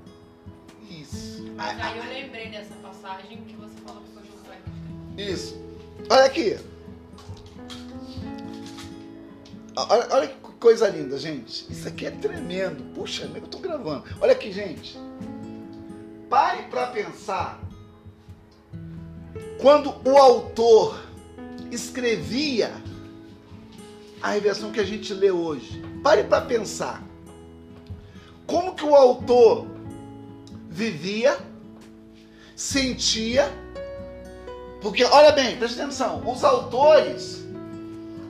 Isso. 0.89 1.51
Mas 1.57 1.81
aí 1.81 1.99
eu 1.99 2.05
lembrei 2.05 2.49
dessa 2.49 2.77
passagem 2.77 3.43
que 3.43 3.57
você 3.57 3.75
falou 3.85 4.03
que 4.03 4.11
foi 4.13 4.23
Josué. 4.23 4.59
Isso. 5.17 5.57
Olha 6.09 6.27
aqui. 6.27 6.57
Olha, 9.77 10.09
olha 10.13 10.29
que 10.29 10.48
coisa 10.59 10.89
linda, 10.89 11.19
gente. 11.19 11.71
Isso 11.71 11.89
aqui 11.89 12.07
é 12.07 12.11
tremendo. 12.11 12.83
Puxa, 12.95 13.31
eu 13.35 13.43
tô 13.43 13.59
gravando. 13.59 14.05
Olha 14.21 14.33
aqui, 14.33 14.53
gente. 14.53 14.99
Pare 16.29 16.65
para 16.65 16.89
pensar. 16.89 17.61
Quando 19.61 19.95
o 20.05 20.17
autor 20.17 21.01
escrevia 21.71 22.73
a 24.23 24.31
revelação 24.31 24.73
que 24.73 24.81
a 24.81 24.85
gente 24.85 25.13
lê 25.15 25.31
hoje. 25.31 25.83
Pare 26.03 26.25
para 26.25 26.43
pensar. 26.43 27.03
Como 28.47 28.75
que 28.75 28.85
o 28.85 28.95
autor 28.95 29.67
vivia, 30.71 31.39
sentia 32.57 33.53
porque, 34.81 35.05
olha 35.05 35.33
bem, 35.33 35.57
presta 35.57 35.83
atenção, 35.83 36.23
os 36.25 36.45
autores, 36.45 37.45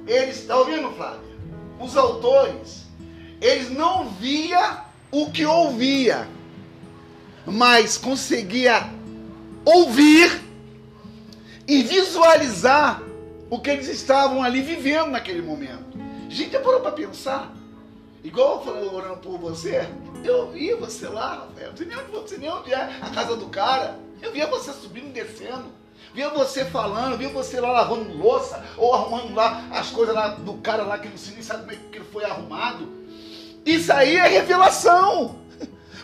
eles, 0.06 0.46
tá 0.46 0.56
ouvindo, 0.56 0.90
Flávia? 0.92 1.27
Os 1.80 1.96
autores, 1.96 2.86
eles 3.40 3.70
não 3.70 4.10
via 4.10 4.84
o 5.10 5.30
que 5.30 5.46
ouvia, 5.46 6.28
mas 7.46 7.96
conseguia 7.96 8.90
ouvir 9.64 10.42
e 11.66 11.82
visualizar 11.82 13.02
o 13.50 13.58
que 13.58 13.70
eles 13.70 13.88
estavam 13.88 14.42
ali 14.42 14.60
vivendo 14.62 15.10
naquele 15.10 15.42
momento. 15.42 15.98
Gente, 16.28 16.58
parou 16.58 16.80
para 16.80 16.92
pensar? 16.92 17.54
Igual 18.22 18.56
eu 18.56 18.64
falei 18.64 18.88
orando 18.88 19.16
por 19.18 19.38
você, 19.38 19.88
eu 20.24 20.50
vi 20.50 20.74
você 20.74 21.06
lá, 21.08 21.46
Rafael. 21.46 21.70
Não 21.70 21.76
sei 21.76 21.86
nem 21.86 21.96
onde 21.96 22.10
você, 22.10 22.36
nem 22.36 22.50
onde 22.50 22.72
é 22.72 22.98
a 23.00 23.10
casa 23.10 23.36
do 23.36 23.46
cara. 23.46 23.98
Eu 24.20 24.32
via 24.32 24.46
você 24.46 24.72
subindo 24.72 25.08
e 25.08 25.12
descendo. 25.12 25.77
Via 26.14 26.30
você 26.30 26.64
falando, 26.64 27.16
via 27.16 27.28
você 27.28 27.60
lá 27.60 27.70
lavando 27.70 28.16
louça, 28.16 28.64
ou 28.76 28.94
arrumando 28.94 29.34
lá 29.34 29.64
as 29.70 29.90
coisas 29.90 30.14
lá 30.14 30.28
do 30.28 30.54
cara 30.54 30.82
lá 30.82 30.98
que 30.98 31.08
não 31.08 31.16
sei 31.16 31.34
nem 31.34 31.42
sabe 31.42 31.60
como 31.60 31.72
é 31.72 31.76
que 31.92 32.00
foi 32.00 32.24
arrumado. 32.24 32.88
Isso 33.64 33.92
aí 33.92 34.16
é 34.16 34.26
revelação. 34.26 35.38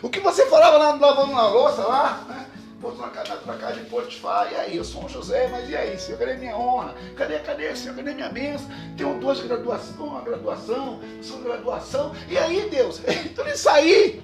O 0.01 0.09
que 0.09 0.19
você 0.19 0.45
falava 0.45 0.77
lá 0.77 0.93
lavando 0.93 1.31
uma 1.31 1.47
louça 1.47 1.81
lá, 1.81 2.23
né? 2.27 2.45
Pô, 2.79 2.91
na 2.91 3.09
casa, 3.09 3.39
na 3.45 3.55
casa 3.55 3.79
de 3.79 3.89
Potifar, 3.89 4.51
e 4.51 4.55
aí, 4.55 4.77
eu 4.77 4.83
sou 4.83 5.05
um 5.05 5.09
José, 5.09 5.47
mas 5.47 5.67
e 5.69 5.75
aí, 5.75 5.97
Senhor, 5.97 6.19
cadê 6.19 6.35
minha 6.35 6.55
honra? 6.55 6.93
Cadê, 7.15 7.39
cadê, 7.39 7.75
Senhor, 7.75 7.95
cadê 7.95 8.13
minha 8.13 8.29
bênção? 8.29 8.67
Tenho 8.95 9.19
duas 9.19 9.39
graduações, 9.39 9.97
uma 9.97 10.21
graduação, 10.21 10.99
sua 11.21 11.39
graduação, 11.39 12.13
e 12.29 12.37
aí, 12.37 12.69
Deus? 12.69 13.01
Então 13.25 13.47
isso 13.47 13.67
aí 13.69 14.21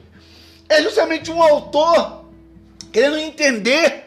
é 0.70 0.82
justamente 0.82 1.32
um 1.32 1.42
autor 1.42 2.26
querendo 2.92 3.18
entender 3.18 4.01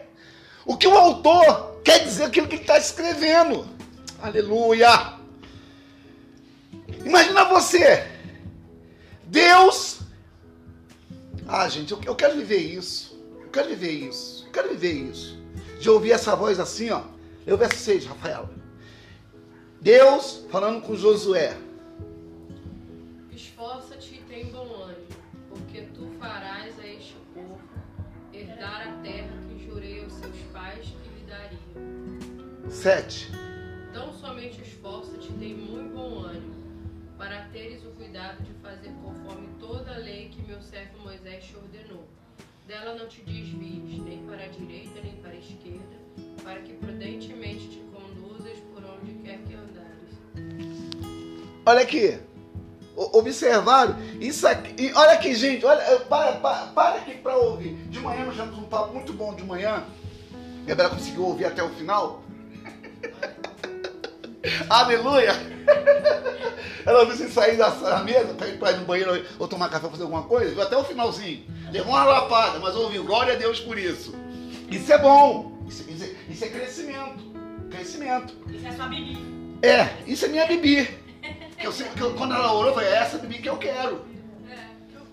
o 0.64 0.76
que 0.76 0.86
o 0.86 0.96
autor 0.96 1.80
quer 1.84 2.04
dizer 2.04 2.24
aquilo 2.24 2.48
que 2.48 2.56
ele 2.56 2.62
está 2.62 2.78
escrevendo. 2.78 3.66
Aleluia! 4.20 5.14
Imagina 7.04 7.44
você, 7.44 8.06
Deus. 9.24 10.00
Ah, 11.46 11.68
gente, 11.68 11.92
eu, 11.92 12.00
eu 12.06 12.16
quero 12.16 12.36
viver 12.36 12.58
isso. 12.58 13.18
Eu 13.42 13.50
quero 13.50 13.68
viver 13.68 13.90
isso. 13.90 14.46
Eu 14.46 14.52
quero 14.52 14.68
viver 14.70 14.92
isso. 14.92 15.38
De 15.78 15.90
ouvir 15.90 16.12
essa 16.12 16.34
voz 16.34 16.58
assim, 16.58 16.90
ó. 16.90 17.02
Eu 17.46 17.58
verso 17.58 17.76
6, 17.76 18.06
Rafael. 18.06 18.48
Deus 19.82 20.46
falando 20.50 20.80
com 20.80 20.96
Josué. 20.96 21.54
Esforça-te 23.30 24.14
e 24.14 24.18
tem 24.26 24.46
bom 24.46 24.66
ânimo, 24.82 25.06
porque 25.50 25.82
tu 25.94 26.10
farás 26.18 26.78
a 26.78 26.86
este 26.86 27.14
povo 27.34 27.60
herdar 28.32 28.88
a 28.88 29.02
terra 29.02 29.33
7. 32.88 33.30
Então 33.90 34.12
somente 34.12 34.60
esforça-te 34.60 35.28
e 35.30 35.38
tem 35.38 35.54
muito 35.54 35.94
bom 35.96 36.18
ânimo, 36.18 36.52
para 37.16 37.44
teres 37.50 37.82
o 37.82 37.88
cuidado 37.92 38.42
de 38.42 38.52
fazer 38.62 38.90
conforme 39.02 39.48
toda 39.58 39.94
a 39.94 39.96
lei 39.96 40.28
que 40.28 40.42
meu 40.42 40.60
servo 40.60 40.98
Moisés 41.02 41.44
te 41.44 41.56
ordenou. 41.56 42.04
Dela 42.68 42.94
não 42.94 43.08
te 43.08 43.22
desvies, 43.22 44.02
nem 44.04 44.22
para 44.26 44.44
a 44.44 44.48
direita, 44.48 45.00
nem 45.02 45.14
para 45.16 45.30
a 45.30 45.36
esquerda, 45.36 45.96
para 46.42 46.60
que 46.60 46.74
prudentemente 46.74 47.68
te 47.68 47.82
conduzas 47.90 48.58
por 48.74 48.84
onde 48.84 49.14
quer 49.24 49.38
que 49.38 49.54
andares. 49.54 50.92
Olha 51.64 51.80
aqui. 51.80 52.18
O- 52.94 53.16
Observaram? 53.18 53.96
Isso 54.20 54.46
aqui. 54.46 54.92
Olha 54.94 55.12
aqui, 55.12 55.34
gente. 55.34 55.64
Olha, 55.64 55.80
eh, 55.84 56.00
para, 56.00 56.32
para, 56.34 56.66
para 56.66 56.96
aqui 56.96 57.14
para 57.14 57.34
ouvir. 57.38 57.76
De 57.88 57.98
manhã 57.98 58.26
nós 58.26 58.34
tivemos 58.34 58.58
um 58.58 58.64
papo 58.64 58.92
muito 58.92 59.14
bom 59.14 59.34
de 59.34 59.42
manhã. 59.42 59.84
Gabriela 60.66 60.94
conseguiu 60.94 61.24
ouvir 61.24 61.46
até 61.46 61.62
o 61.62 61.70
final. 61.70 62.22
Aleluia! 64.68 65.32
Ela 66.86 67.06
viu 67.06 67.16
você 67.16 67.28
sair 67.28 67.56
da, 67.56 67.70
da 67.70 68.02
mesa 68.02 68.34
para 68.34 68.48
ir 68.48 68.58
para 68.58 68.72
ir 68.72 68.76
no 68.78 68.84
banheiro 68.84 69.24
ou 69.38 69.48
tomar 69.48 69.70
café, 69.70 69.88
fazer 69.88 70.02
alguma 70.02 70.22
coisa, 70.24 70.50
viu 70.50 70.62
até 70.62 70.76
o 70.76 70.84
finalzinho. 70.84 71.42
Levou 71.72 71.94
uma 71.94 72.04
lapada, 72.04 72.58
mas 72.58 72.76
ouviu. 72.76 73.04
Glória 73.04 73.32
a 73.34 73.36
Deus 73.36 73.58
por 73.60 73.78
isso. 73.78 74.14
Isso 74.70 74.92
é 74.92 74.98
bom. 74.98 75.58
Isso, 75.66 75.84
isso 75.90 76.04
é- 76.04 76.14
isso 76.32 76.44
é 76.44 76.48
crescimento. 76.48 77.24
Crescimento. 77.70 78.34
Isso 78.52 78.66
é 78.66 78.72
sua 78.72 78.86
Bibi. 78.86 79.18
É, 79.62 79.88
isso 80.06 80.26
é 80.26 80.28
minha 80.28 80.46
Bibi. 80.46 80.84
Que 81.58 81.66
eu 81.66 81.72
que 81.72 82.00
eu- 82.02 82.14
quando 82.14 82.34
ela 82.34 82.52
orou, 82.52 82.68
eu 82.68 82.74
falei, 82.74 82.90
é 82.90 82.96
essa 82.96 83.16
Bibi 83.16 83.38
que 83.38 83.48
eu 83.48 83.56
quero. 83.56 84.04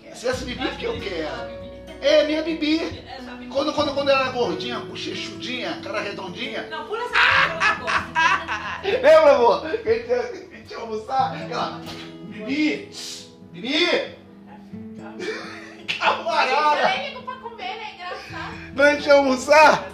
Essa 0.06 0.28
é 0.28 0.30
essa 0.32 0.44
Bibi 0.44 0.68
que 0.76 0.84
eu 0.84 1.00
quero. 1.00 1.62
É 2.02 2.26
minha 2.28 2.42
Bibi. 2.44 2.80
É. 2.80 3.22
Quando, 3.52 3.74
quando, 3.74 3.94
quando 3.94 4.10
ela 4.10 4.22
era 4.22 4.32
gordinha, 4.32 4.80
bochechudinha, 4.80 5.80
cara 5.84 6.02
redondinha. 6.02 6.68
Não, 6.70 6.86
pula 6.86 7.04
essa 7.04 7.18
agora. 7.18 8.82
Lembra, 8.84 9.36
amor? 9.36 9.70
Que 9.70 9.90
a 9.90 9.94
gente, 9.94 10.12
a 10.12 10.58
gente 10.58 10.72
ia 10.72 10.78
almoçar, 10.78 11.36
aquela 11.36 11.82
Bibi, 12.24 12.90
Bibi, 13.52 14.16
camarada. 16.00 16.82
Né? 16.82 17.12
Engraçado. 17.96 18.56
Não 18.74 18.84
a 18.84 18.94
gente 18.94 19.08
ia 19.08 19.14
almoçar. 19.14 19.92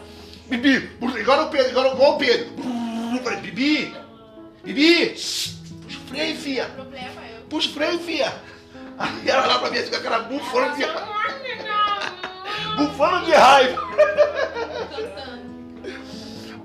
Bibi, 0.47 0.91
agora 1.19 1.43
o 1.43 1.49
Pedro, 1.49 1.71
agora 1.71 1.93
igual 1.93 2.15
o 2.15 2.17
Pedro. 2.17 2.47
Eu 3.13 3.23
falei, 3.23 3.39
Bibi, 3.39 3.95
Bibi, 4.63 5.09
puxa 5.09 5.97
o 5.97 6.07
freio, 6.07 6.35
fia. 6.37 6.71
Puxa 7.49 7.69
o 7.69 7.73
freio, 7.73 7.99
fia. 7.99 8.33
Aí 8.99 9.29
ela 9.29 9.45
lá 9.45 9.59
pra 9.59 9.69
mim, 9.69 9.77
assim, 9.77 9.89
com 9.89 9.97
aquela 9.97 10.19
bufando 10.19 10.75
de, 10.75 10.83
bufando 12.77 13.25
de 13.25 13.31
raiva. 13.31 13.81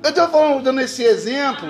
Eu 0.04 0.12
tô 0.12 0.28
falando, 0.28 0.62
dando 0.62 0.80
esse 0.80 1.02
exemplo, 1.02 1.68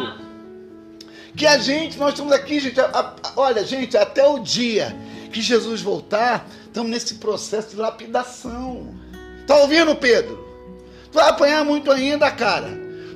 que 1.37 1.47
a 1.47 1.59
gente, 1.59 1.99
nós 1.99 2.11
estamos 2.11 2.33
aqui, 2.33 2.59
gente, 2.61 2.81
a- 2.81 2.87
a- 2.93 3.15
olha, 3.37 3.65
gente, 3.65 3.97
até 3.97 4.27
o 4.27 4.39
dia 4.39 4.97
que 5.33 5.41
Jesus 5.43 5.81
voltar, 5.83 6.47
estamos 6.67 6.91
nesse 6.91 7.15
processo 7.17 7.71
de 7.71 7.77
lapidação. 7.77 8.95
Tá 9.47 9.57
ouvindo, 9.57 9.95
Pedro? 9.97 10.37
Tu 11.11 11.15
vai 11.19 11.29
apanhar 11.29 11.65
muito 11.65 11.91
ainda, 11.91 12.31
cara. 12.31 12.69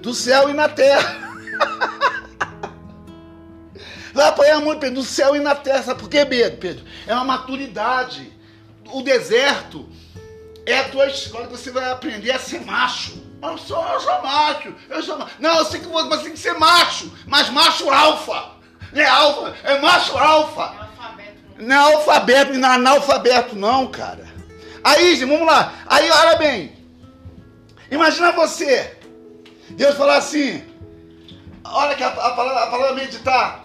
Do 0.03 0.13
céu 0.15 0.51
e 0.51 0.53
na 0.53 0.69
terra. 0.69 1.25
Vai 4.13 4.29
apanhar 4.29 4.61
muito, 4.63 4.79
Pedro, 4.81 4.97
do 4.97 5.03
céu 5.05 5.37
e 5.37 5.41
na 5.41 5.55
terra. 5.55 5.83
Sabe 5.83 6.01
por 6.01 6.09
quê? 6.09 6.25
Pedro? 6.25 6.83
É 7.07 7.13
uma 7.15 7.25
maturidade. 7.25 8.33
O 8.93 9.03
deserto 9.03 9.87
é 10.67 10.79
a 10.79 10.89
tua 10.89 11.07
escola 11.07 11.47
que 11.47 11.53
você 11.53 11.71
vai 11.71 11.91
aprender 11.91 12.33
a 12.33 12.39
ser 12.39 12.61
macho. 12.65 13.25
Eu 13.43 13.57
sou, 13.57 13.87
eu 13.87 14.01
sou 14.01 14.23
macho, 14.23 14.75
eu 14.89 15.03
sou 15.03 15.19
macho. 15.19 15.35
Não, 15.39 15.59
eu 15.59 15.65
sei 15.65 15.81
que 15.81 15.87
você 15.87 16.23
tem 16.25 16.33
que 16.33 16.39
ser 16.39 16.55
macho, 16.59 17.13
mas 17.27 17.49
macho 17.51 17.89
alfa. 17.91 18.57
Não 18.93 19.01
é 19.03 19.07
alfa, 19.07 19.55
é 19.63 19.79
macho 19.79 20.19
alfa. 20.19 20.63
Analfabeto, 20.63 21.39
não. 21.59 21.67
Não 21.67 21.77
é 21.77 21.95
alfabeto, 21.95 22.53
não 22.55 22.69
é 22.69 22.75
analfabeto, 22.75 23.57
não, 23.57 23.87
cara. 23.87 24.27
Aí, 24.83 25.17
vamos 25.25 25.47
lá. 25.47 25.73
Aí, 25.87 26.11
olha 26.11 26.37
bem. 26.37 26.77
Imagina 27.91 28.33
você. 28.33 28.97
Deus 29.71 29.97
falar 29.97 30.17
assim. 30.17 30.65
Olha 31.65 31.93
aqui 31.93 32.03
a, 32.03 32.09
a 32.09 32.31
palavra, 32.31 32.63
a 32.63 32.67
palavra 32.69 32.93
meditar. 32.95 33.65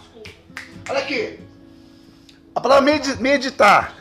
Olha 0.90 1.00
aqui. 1.00 1.40
A 2.54 2.60
palavra 2.60 2.84
medi- 2.84 3.22
meditar. 3.22 3.96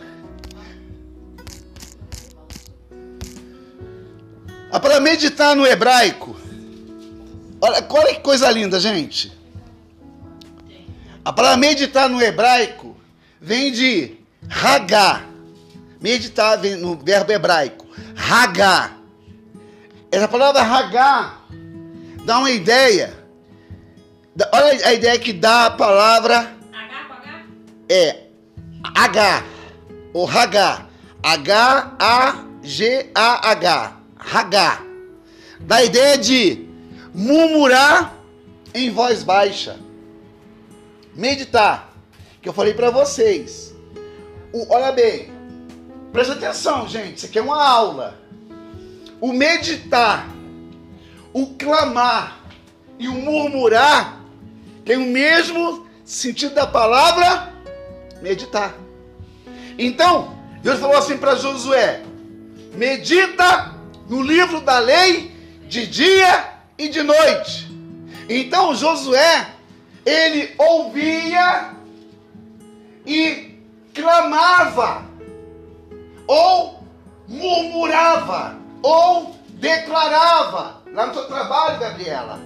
A 4.73 4.79
palavra 4.79 5.00
meditar 5.00 5.57
no 5.57 5.67
hebraico. 5.67 6.37
Olha, 7.61 7.85
olha 7.89 8.15
que 8.15 8.21
coisa 8.21 8.50
linda, 8.50 8.79
gente. 8.79 9.33
A 11.25 11.33
palavra 11.33 11.57
meditar 11.57 12.09
no 12.09 12.23
hebraico 12.23 12.97
vem 13.41 13.73
de 13.73 14.17
Hagá. 14.49 15.23
Meditar 16.00 16.57
vem 16.59 16.77
no 16.77 16.97
verbo 16.97 17.33
hebraico. 17.33 17.87
Hagá. 18.17 18.93
Essa 20.11 20.29
palavra 20.29 20.62
Hagá 20.62 21.41
dá 22.25 22.39
uma 22.39 22.50
ideia. 22.50 23.19
Olha 24.53 24.87
a 24.87 24.95
ideia 24.95 25.19
que 25.19 25.33
dá 25.33 25.67
a 25.67 25.71
palavra 25.71 26.39
H 26.73 27.07
H? 27.12 27.45
é 27.89 28.27
H 28.95 29.45
ou 30.15 30.29
Hagá. 30.29 30.87
H-A-G-A-H. 31.23 32.00
Hagá. 33.43 33.83
Dá 33.83 33.97
a 33.97 34.00
ideia 35.85 36.17
de 36.19 36.67
murmurar 37.15 38.15
em 38.75 38.91
voz 38.91 39.23
baixa. 39.23 39.79
Meditar. 41.15 41.93
Que 42.41 42.49
eu 42.49 42.53
falei 42.53 42.75
para 42.75 42.91
vocês. 42.91 43.75
O- 44.53 44.73
olha 44.73 44.93
bem. 44.93 45.31
Presta 46.12 46.33
atenção, 46.35 46.89
gente. 46.89 47.19
Isso 47.19 47.27
aqui 47.27 47.39
é 47.39 47.43
uma 47.43 47.62
aula. 47.62 48.19
O 49.21 49.33
meditar, 49.33 50.27
o 51.33 51.49
clamar 51.55 52.41
e 52.99 53.07
o 53.09 53.12
murmurar 53.12 54.21
tem 54.85 54.97
o 54.97 55.07
mesmo 55.07 55.87
sentido 56.05 56.55
da 56.55 56.67
palavra 56.67 57.53
meditar. 58.23 58.75
Então, 59.79 60.37
Deus 60.62 60.79
falou 60.81 60.97
assim 60.97 61.19
para 61.19 61.37
Josué: 61.37 62.03
medita 62.75 63.70
no 64.11 64.21
livro 64.23 64.61
da 64.61 64.81
lei 64.81 65.31
de 65.69 65.87
dia 65.87 66.55
e 66.76 66.88
de 66.88 67.00
noite. 67.00 67.71
Então 68.29 68.75
Josué, 68.75 69.55
ele 70.05 70.52
ouvia 70.59 71.71
e 73.07 73.55
clamava, 73.95 75.04
ou 76.26 76.82
murmurava, 77.28 78.58
ou 78.82 79.37
declarava. 79.50 80.82
Lá 80.93 81.06
no 81.06 81.15
seu 81.15 81.26
trabalho, 81.28 81.78
Gabriela. 81.78 82.41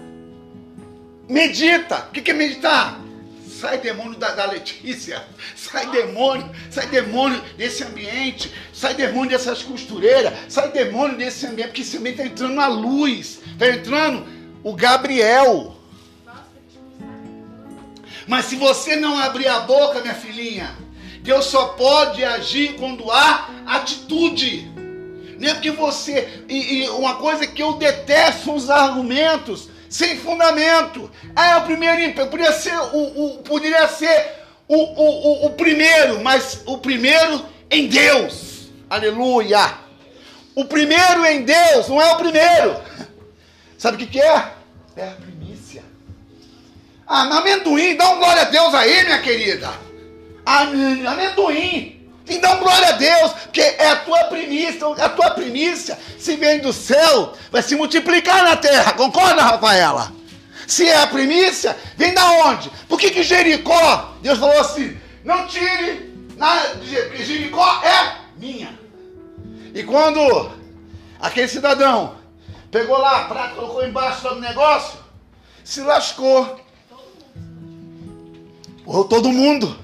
Medita. 1.26 2.08
O 2.08 2.12
que 2.12 2.30
é 2.30 2.34
meditar? 2.34 3.00
Sai 3.64 3.78
demônio 3.78 4.18
da, 4.18 4.32
da 4.32 4.44
Letícia, 4.44 5.24
sai 5.56 5.90
demônio, 5.90 6.50
sai 6.70 6.86
demônio 6.86 7.40
desse 7.56 7.82
ambiente, 7.82 8.52
sai 8.74 8.92
demônio 8.92 9.30
dessas 9.30 9.62
costureiras, 9.62 10.34
sai 10.50 10.70
demônio 10.70 11.16
desse 11.16 11.46
ambiente, 11.46 11.68
porque 11.68 11.80
esse 11.80 11.96
ambiente 11.96 12.20
está 12.20 12.26
entrando 12.30 12.60
a 12.60 12.66
luz, 12.66 13.40
está 13.52 13.68
entrando 13.68 14.26
o 14.62 14.74
Gabriel. 14.74 15.74
Mas 18.28 18.44
se 18.44 18.56
você 18.56 18.96
não 18.96 19.18
abrir 19.18 19.48
a 19.48 19.60
boca, 19.60 20.02
minha 20.02 20.14
filhinha, 20.14 20.70
Deus 21.22 21.46
só 21.46 21.68
pode 21.68 22.22
agir 22.22 22.74
quando 22.74 23.10
há 23.10 23.48
atitude. 23.64 24.70
Nem 25.38 25.54
porque 25.54 25.70
você. 25.70 26.44
E, 26.50 26.82
e 26.82 26.88
uma 26.90 27.14
coisa 27.14 27.46
que 27.46 27.62
eu 27.62 27.72
detesto 27.78 28.44
são 28.44 28.56
os 28.56 28.68
argumentos 28.68 29.70
sem 29.94 30.18
fundamento. 30.18 31.08
Ah, 31.36 31.50
é 31.52 31.56
o 31.58 31.62
primeiro 31.62 32.00
ímpio. 32.00 32.26
Poderia 32.26 32.52
ser 32.52 32.76
o, 32.76 32.98
o, 33.36 33.38
poderia 33.44 33.86
ser 33.86 34.42
o, 34.66 34.74
o, 34.76 35.44
o, 35.44 35.46
o 35.46 35.50
primeiro, 35.50 36.20
mas 36.20 36.62
o 36.66 36.78
primeiro 36.78 37.46
em 37.70 37.86
Deus. 37.86 38.70
Aleluia. 38.90 39.72
O 40.56 40.64
primeiro 40.64 41.24
em 41.26 41.42
Deus 41.42 41.88
não 41.88 42.02
é 42.02 42.12
o 42.12 42.16
primeiro. 42.16 42.76
Sabe 43.78 43.96
o 43.96 43.98
que, 44.00 44.06
que 44.06 44.20
é? 44.20 44.52
É 44.96 45.08
a 45.08 45.12
primícia. 45.12 45.82
Ah, 47.06 47.22
amendoim, 47.38 47.94
dá 47.96 48.10
um 48.10 48.18
glória 48.18 48.42
a 48.42 48.46
Deus 48.46 48.74
aí, 48.74 49.04
minha 49.04 49.22
querida. 49.22 49.70
Am- 50.44 51.06
Amendoim. 51.06 51.93
Um 52.26 52.58
glória 52.58 52.88
a 52.88 52.92
Deus, 52.92 53.32
porque 53.32 53.60
é 53.60 53.90
a 53.90 53.96
tua 53.96 54.24
primícia, 54.24 54.86
a 54.86 55.08
tua 55.10 55.30
primícia, 55.32 55.98
se 56.18 56.36
vem 56.36 56.58
do 56.60 56.72
céu, 56.72 57.34
vai 57.50 57.62
se 57.62 57.76
multiplicar 57.76 58.42
na 58.42 58.56
terra, 58.56 58.92
concorda, 58.94 59.42
Rafaela? 59.42 60.10
Se 60.66 60.88
é 60.88 61.02
a 61.02 61.06
primícia, 61.06 61.76
vem 61.96 62.14
da 62.14 62.24
onde? 62.46 62.70
Por 62.88 62.98
que, 62.98 63.10
que 63.10 63.22
Jericó, 63.22 64.14
Deus 64.22 64.38
falou 64.38 64.58
assim, 64.58 64.96
não 65.22 65.46
tire, 65.46 66.14
nada 66.36 66.76
de 66.76 67.24
Jericó 67.24 67.82
é 67.82 68.16
minha. 68.38 68.78
E 69.74 69.82
quando 69.82 70.50
aquele 71.20 71.48
cidadão 71.48 72.16
pegou 72.70 72.96
lá 72.96 73.20
a 73.20 73.24
prata, 73.24 73.54
colocou 73.54 73.86
embaixo 73.86 74.22
do 74.28 74.40
negócio, 74.40 74.98
se 75.62 75.82
lascou. 75.82 76.58
Morreu 78.86 79.04
todo 79.04 79.30
mundo. 79.30 79.83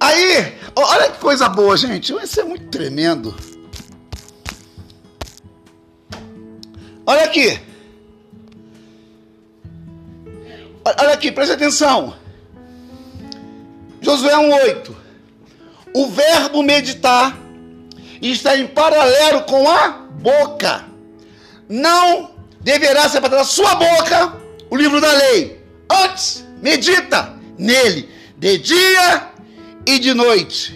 Aí, 0.00 0.56
olha 0.76 1.10
que 1.10 1.18
coisa 1.18 1.48
boa, 1.48 1.76
gente. 1.76 2.12
Isso 2.12 2.40
é 2.40 2.44
muito 2.44 2.66
tremendo. 2.68 3.34
Olha 7.04 7.24
aqui. 7.24 7.60
Olha 10.84 11.12
aqui, 11.12 11.32
presta 11.32 11.54
atenção. 11.54 12.14
Josué 14.00 14.34
1,8. 14.34 14.94
O 15.94 16.06
verbo 16.08 16.62
meditar 16.62 17.36
está 18.22 18.56
em 18.56 18.66
paralelo 18.66 19.42
com 19.42 19.68
a 19.68 19.88
boca. 19.88 20.84
Não 21.68 22.30
deverá 22.60 23.08
separar 23.08 23.36
da 23.36 23.44
sua 23.44 23.74
boca 23.74 24.34
o 24.70 24.76
livro 24.76 25.00
da 25.00 25.12
lei. 25.12 25.60
Antes, 25.90 26.44
medita 26.62 27.34
nele 27.58 28.08
de 28.36 28.58
dia 28.58 29.28
e 29.88 29.98
de 29.98 30.12
noite. 30.12 30.74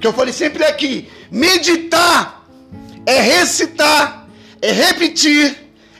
Que 0.00 0.06
eu 0.06 0.12
falei 0.12 0.32
sempre 0.32 0.64
aqui: 0.64 1.08
meditar 1.30 2.44
é 3.06 3.20
recitar, 3.20 4.26
é 4.60 4.72
repetir, 4.72 5.56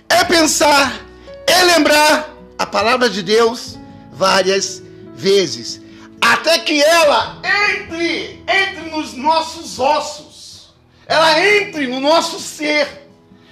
é 0.09 0.25
pensar, 0.25 1.01
é 1.47 1.63
lembrar 1.63 2.35
a 2.59 2.67
palavra 2.67 3.09
de 3.09 3.23
Deus 3.23 3.79
várias 4.13 4.83
vezes, 5.15 5.81
até 6.21 6.59
que 6.59 6.83
ela 6.83 7.41
entre, 7.73 8.43
entre 8.49 8.91
nos 8.91 9.15
nossos 9.15 9.79
ossos, 9.79 10.75
ela 11.07 11.47
entre 11.47 11.87
no 11.87 12.01
nosso 12.01 12.41
ser. 12.41 13.03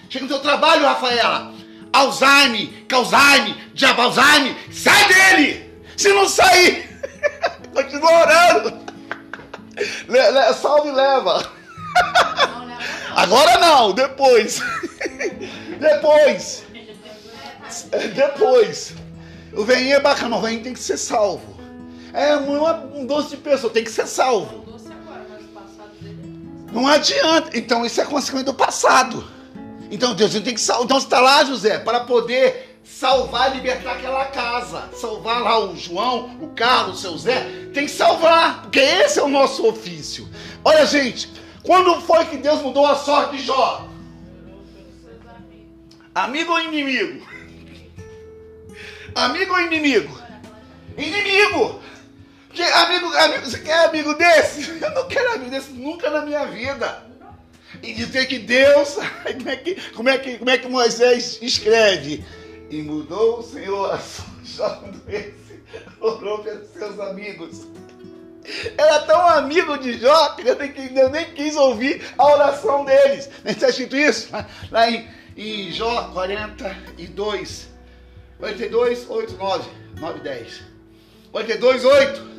Chega 0.09 0.25
no 0.25 0.29
teu 0.29 0.41
trabalho, 0.41 0.83
Rafaela. 0.83 1.55
Alzheimer, 1.93 2.69
Alzheimer, 2.93 3.57
diabo 3.75 4.03
Alzheimer, 4.03 4.57
sai 4.73 5.09
dele! 5.09 5.71
Se 5.97 6.13
não 6.13 6.29
sair, 6.29 6.90
continua 7.73 8.21
orando. 8.21 8.79
Le, 10.09 10.31
le, 10.31 10.55
salve 10.55 10.91
leva. 10.91 11.51
Agora 13.17 13.59
não, 13.59 13.93
depois. 13.93 14.61
depois. 15.79 16.65
Depois. 18.15 18.95
O 19.53 19.65
veinho 19.65 19.95
é 19.95 20.01
bacana, 20.01 20.37
o 20.37 20.41
veinho 20.41 20.63
tem 20.63 20.73
que 20.73 20.81
ser 20.81 20.97
salvo. 20.97 21.59
É 22.13 22.37
um, 22.37 23.07
doce 23.07 23.31
de 23.31 23.37
pessoa, 23.39 23.73
tem 23.73 23.85
que 23.85 23.91
ser 23.91 24.07
salvo. 24.07 24.65
Não 26.73 26.87
adianta. 26.87 27.57
Então 27.57 27.85
isso 27.85 28.01
é 28.01 28.05
consequência 28.05 28.47
do 28.47 28.55
passado. 28.55 29.25
Então 29.91 30.15
Deus 30.15 30.33
tem 30.33 30.55
que 30.55 30.61
salvar. 30.61 30.85
Então 30.85 30.99
está 30.99 31.21
lá, 31.21 31.45
José, 31.45 31.79
para 31.79 32.01
poder 32.01 32.70
salvar 32.85 33.53
e 33.53 33.57
libertar 33.57 33.93
aquela 33.93 34.27
casa. 34.27 34.91
Salvar 34.95 35.41
lá 35.43 35.59
o 35.59 35.77
João, 35.77 36.37
o 36.41 36.49
Carlos, 36.49 36.99
o 36.99 37.01
seu 37.01 37.19
Zé. 37.19 37.41
Tem 37.73 37.87
que 37.87 37.91
salvar, 37.91 38.63
porque 38.63 38.81
esse 38.81 39.19
é 39.19 39.23
o 39.23 39.29
nosso 39.29 39.67
ofício. 39.67 40.29
Olha, 40.65 40.85
gente, 40.87 41.31
quando 41.63 42.01
foi 42.01 42.25
que 42.27 42.37
Deus 42.37 42.61
mudou 42.63 42.87
a 42.87 42.97
sorte 42.97 43.37
de 43.37 43.45
Jó? 43.45 43.89
Amigo 46.15 46.53
ou 46.53 46.61
inimigo? 46.61 47.27
Amigo 49.15 49.53
ou 49.53 49.61
inimigo? 49.61 50.21
Inimigo! 50.97 51.81
Que 52.53 52.63
amigo, 52.63 53.07
amigo, 53.17 53.45
você 53.45 53.59
quer 53.61 53.87
amigo 53.87 54.15
desse? 54.15 54.71
Eu 54.83 54.91
não 54.91 55.07
quero 55.07 55.35
amigo 55.35 55.51
desse 55.51 55.71
nunca 55.71 56.11
na 56.11 56.23
minha 56.23 56.45
vida. 56.47 57.05
E 57.83 57.93
dizer 57.93 58.27
que 58.27 58.39
Deus, 58.39 58.97
como 59.39 59.49
é 59.49 59.57
que, 59.57 59.91
como 59.93 60.09
é 60.09 60.19
que, 60.19 60.39
como 60.39 60.51
é 60.51 60.59
que 60.59 60.69
Moisés 60.69 61.39
escreve? 61.41 62.25
E 62.71 62.83
mudou 62.83 63.41
o 63.41 63.43
Senhor 63.43 63.93
a 63.93 63.99
sua 63.99 64.81
esse 65.09 65.61
orou 66.01 66.39
pelos 66.39 66.69
seus 66.71 66.99
amigos. 67.01 67.67
Era 68.77 69.01
tão 69.01 69.21
amigo 69.29 69.77
de 69.79 69.99
Jó 69.99 70.31
que 70.31 70.49
eu 70.49 70.57
nem, 70.57 70.73
quis- 70.73 70.97
eu 70.97 71.11
nem 71.11 71.33
quis 71.35 71.57
ouvir 71.57 72.03
a 72.17 72.27
oração 72.27 72.85
deles. 72.85 73.29
Não 73.45 73.53
está 73.53 73.69
escrito 73.69 73.97
isso? 73.97 74.29
Lá 74.71 74.91
em, 74.91 75.09
em 75.37 75.71
Jó 75.73 76.11
42, 76.13 77.69
42, 78.39 79.09
8, 79.11 79.37
9, 79.37 79.71
9, 80.01 80.21
10. 80.21 80.63
42, 81.33 81.85
8. 81.85 82.31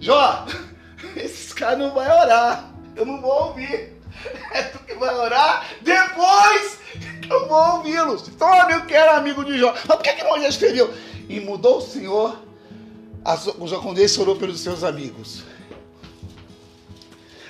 Jó, 0.00 0.46
esses 1.16 1.52
caras 1.52 1.78
não 1.78 1.92
vão 1.92 2.02
orar. 2.04 2.72
Eu 2.96 3.04
não 3.06 3.20
vou 3.20 3.48
ouvir. 3.48 3.93
É 4.52 4.62
tu 4.62 4.78
que 4.80 4.94
vai 4.94 5.14
orar 5.14 5.66
depois 5.82 6.78
que 7.22 7.32
eu 7.32 7.48
vou 7.48 7.76
ouvi-los. 7.76 8.28
Então, 8.28 8.52
amigo 8.60 8.86
que 8.86 8.94
era 8.94 9.16
amigo 9.16 9.44
de 9.44 9.58
Jó. 9.58 9.72
Mas 9.72 9.96
por 9.96 10.02
que, 10.02 10.12
que 10.12 10.24
Moisés 10.24 10.54
escreveu? 10.54 10.92
E 11.28 11.40
mudou 11.40 11.78
o 11.78 11.80
Senhor 11.80 12.36
sua- 13.38 13.54
o 13.58 13.82
quando 13.82 13.98
esse 13.98 14.20
orou 14.20 14.36
pelos 14.36 14.60
seus 14.60 14.84
amigos. 14.84 15.42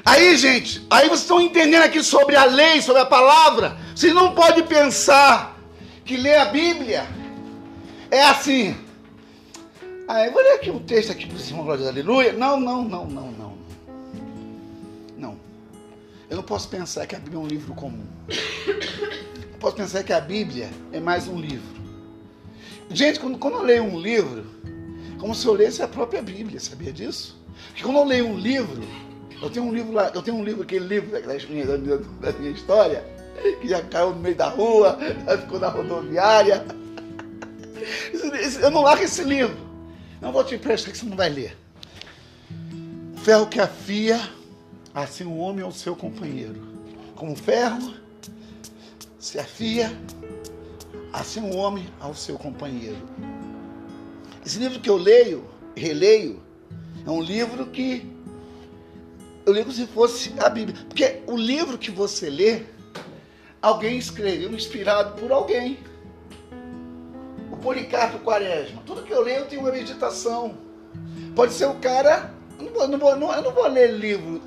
Aí, 0.05 0.37
gente, 0.37 0.87
aí 0.91 1.07
vocês 1.09 1.23
estão 1.23 1.41
entendendo 1.41 1.83
aqui 1.83 2.03
sobre 2.03 2.37
a 2.37 2.45
lei, 2.45 2.83
sobre 2.83 3.01
a 3.03 3.07
palavra. 3.07 3.77
Vocês 3.97 4.13
não 4.15 4.35
podem 4.35 4.63
pensar 4.65 5.59
que 6.05 6.17
ler 6.17 6.37
a 6.37 6.45
Bíblia 6.45 7.07
é 8.11 8.23
assim. 8.23 8.77
Ah, 10.07 10.27
eu 10.27 10.33
vou 10.33 10.43
ler 10.43 10.53
aqui 10.53 10.71
um 10.71 10.79
texto 10.81 11.11
aqui 11.11 11.27
para 11.27 11.39
o 11.39 11.41
irmão 11.41 11.65
Glória 11.65 11.89
Aleluia. 11.89 12.33
Não, 12.35 12.61
não, 12.61 12.85
não. 12.85 13.07
Não. 13.07 13.34
Posso 16.45 16.69
pensar 16.69 17.07
que 17.07 17.17
a 17.17 17.19
Bíblia 17.19 17.41
é 17.41 17.43
um 17.43 17.47
livro 17.47 17.75
comum. 17.75 18.05
Eu 18.29 19.59
posso 19.59 19.77
pensar 19.77 20.03
que 20.05 20.13
a 20.13 20.21
Bíblia 20.21 20.71
é 20.93 21.01
mais 21.01 21.27
um 21.27 21.41
livro. 21.41 21.75
Gente, 22.91 23.19
quando, 23.19 23.39
quando 23.39 23.55
eu 23.55 23.63
leio 23.63 23.83
um 23.83 23.99
livro, 23.99 24.45
como 25.19 25.35
se 25.35 25.47
eu 25.47 25.55
lesse 25.55 25.83
a 25.83 25.89
própria 25.89 26.23
Bíblia, 26.23 26.61
sabia 26.61 26.93
disso? 26.93 27.41
Porque 27.69 27.83
quando 27.83 27.97
eu 27.97 28.05
leio 28.05 28.27
um 28.29 28.39
livro, 28.39 28.83
eu 29.41 29.51
tenho 29.51 29.65
um 29.67 29.73
livro 29.75 29.93
lá, 29.93 30.11
eu 30.15 30.23
tenho 30.23 30.37
um 30.37 30.45
livro, 30.45 30.63
aquele 30.63 30.87
livro 30.87 31.11
da, 31.11 31.21
da 31.21 31.35
minha, 31.49 31.67
da 31.67 32.33
minha- 32.39 32.51
história, 32.53 33.05
que 33.61 33.67
já 33.69 33.83
caiu 33.83 34.11
no 34.11 34.21
meio 34.21 34.37
da 34.37 34.49
rua, 34.49 34.99
já 35.27 35.39
ficou 35.39 35.59
na 35.59 35.69
rodoviária. 35.69 36.65
Eu 38.63 38.71
não 38.71 38.83
largo 38.83 39.03
esse 39.03 39.25
livro. 39.25 39.57
Não 40.21 40.33
vou 40.33 40.45
te 40.45 40.55
emprestar 40.55 40.93
que 40.93 40.99
você 40.99 41.07
não 41.07 41.17
vai 41.17 41.29
ler. 41.29 41.57
Ferro 43.17 43.47
que 43.47 43.61
afia, 43.61 44.21
assim 44.95 45.25
o 45.25 45.37
homem 45.37 45.65
ao 45.65 45.73
seu 45.73 45.97
companheiro. 45.97 46.63
Como 47.17 47.35
ferro 47.35 47.95
se 49.19 49.39
afia, 49.39 49.91
assim 51.13 51.41
o 51.41 51.57
homem 51.57 51.87
ao 51.99 52.15
seu 52.15 52.39
companheiro. 52.39 52.99
Esse 54.45 54.59
livro 54.59 54.79
que 54.79 54.89
eu 54.89 54.97
leio, 54.97 55.45
releio, 55.75 56.43
é 57.05 57.11
um 57.11 57.21
livro 57.21 57.67
que 57.67 58.11
eu 59.45 59.53
leio 59.53 59.65
como 59.65 59.77
se 59.77 59.87
fosse 59.87 60.33
a 60.39 60.49
Bíblia. 60.49 60.77
Porque 60.89 61.23
o 61.27 61.37
livro 61.37 61.77
que 61.77 61.91
você 61.91 62.31
lê, 62.31 62.63
alguém 63.61 63.99
escreveu 63.99 64.53
inspirado 64.53 65.21
por 65.21 65.33
alguém. 65.33 65.79
O 67.51 67.57
Policarpo 67.57 68.19
Quaresma. 68.21 68.83
Tudo 68.87 69.03
que 69.03 69.13
eu 69.13 69.23
leio 69.23 69.47
tenho 69.47 69.63
uma 69.63 69.73
meditação. 69.73 70.57
Pode 71.35 71.53
ser 71.53 71.67
o 71.67 71.75
cara. 71.75 72.33
Eu 72.59 72.65
não 72.67 72.73
vou, 72.73 72.89
não 72.89 72.99
vou- 72.99 73.17
não- 73.17 73.33
eu 73.33 73.43
não 73.43 73.53
vou 73.53 73.67
ler 73.69 73.93
livro 73.93 74.41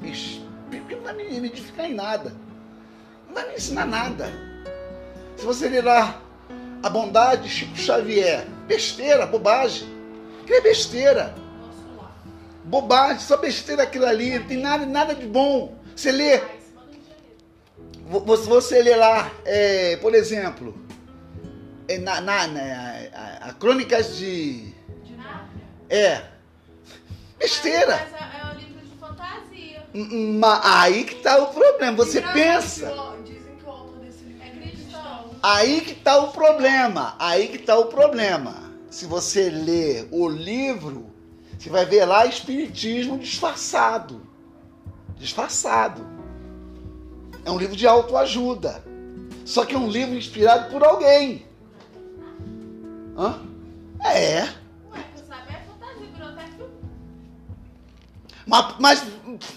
porque 0.69 0.95
não 0.95 1.03
vai 1.03 1.13
me, 1.13 1.23
me 1.39 1.47
edificar 1.47 1.85
em 1.85 1.93
nada. 1.93 2.33
Não 3.27 3.33
vai 3.33 3.47
me 3.49 3.55
ensinar 3.55 3.85
nada. 3.85 4.29
Se 5.37 5.45
você 5.45 5.69
ler 5.69 5.83
lá 5.83 6.21
A 6.83 6.89
Bondade 6.89 7.43
de 7.43 7.49
Chico 7.49 7.75
Xavier, 7.77 8.45
besteira, 8.67 9.25
bobagem. 9.25 9.87
Que 10.45 10.53
é 10.53 10.61
besteira. 10.61 11.33
Bobagem, 12.63 13.19
só 13.19 13.37
besteira 13.37 13.83
aquilo 13.83 14.05
ali, 14.05 14.37
não 14.39 14.45
tem 14.47 14.57
nada, 14.57 14.85
nada 14.85 15.15
de 15.15 15.25
bom. 15.25 15.75
Você 15.95 16.11
lê, 16.11 16.41
você, 18.07 18.47
você 18.47 18.81
lê 18.83 18.95
lá, 18.95 19.31
é, 19.45 19.97
por 19.97 20.13
exemplo, 20.13 20.77
é, 21.87 21.97
na, 21.97 22.21
na, 22.21 22.47
na- 22.47 22.61
a, 23.13 23.49
a 23.49 23.53
Crônicas 23.53 24.17
de. 24.17 24.73
É. 25.89 26.21
Besteira. 27.39 28.08
Mas 28.19 28.21
é, 28.34 28.39
é 28.41 28.45
um 28.45 28.58
livro 28.60 28.80
de 28.86 28.95
fantasia. 29.00 29.86
Hum, 29.93 30.39
ma- 30.39 30.62
Aí 30.82 31.04
que 31.04 31.15
tá 31.15 31.38
o 31.38 31.47
problema. 31.54 31.95
Você 31.97 32.21
pensa. 32.21 32.97
Dizem 33.26 33.56
que 33.56 33.65
o 33.65 33.69
autor 33.69 33.97
desse 34.00 34.23
livro 34.26 34.43
é 34.45 34.50
cristão. 34.50 35.39
Aí 35.43 35.82
que 35.82 35.93
tá 35.95 36.17
o 36.17 36.32
problema. 36.32 37.15
Aí 37.19 37.47
que 37.50 37.60
tá 37.60 37.78
o 37.78 37.86
problema. 37.86 38.71
Se 38.89 39.06
você 39.06 39.50
ler 39.50 40.08
o 40.12 40.28
livro, 40.28 41.08
você 41.58 41.69
vai 41.69 41.86
ver 41.86 42.06
lá 42.06 42.26
espiritismo 42.26 43.17
disfarçado. 43.19 44.21
Disfarçado. 45.17 46.06
É 47.45 47.52
um 47.52 47.58
livro 47.58 47.76
de 47.76 47.88
autoajuda. 47.88 48.84
Só 49.45 49.63
que 49.65 49.76
é 49.76 49.78
um 49.78 49.89
livro 49.89 50.15
inspirado 50.15 50.69
por 50.71 50.84
alguém. 50.84 51.45
Hã? 53.17 53.41
É. 54.06 54.47
Mas, 58.47 58.75
mas 58.79 59.03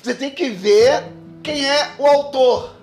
você 0.02 0.14
tem 0.14 0.30
que 0.30 0.50
ver 0.50 1.04
quem 1.42 1.64
é 1.64 1.94
o 1.98 2.06
autor. 2.06 2.74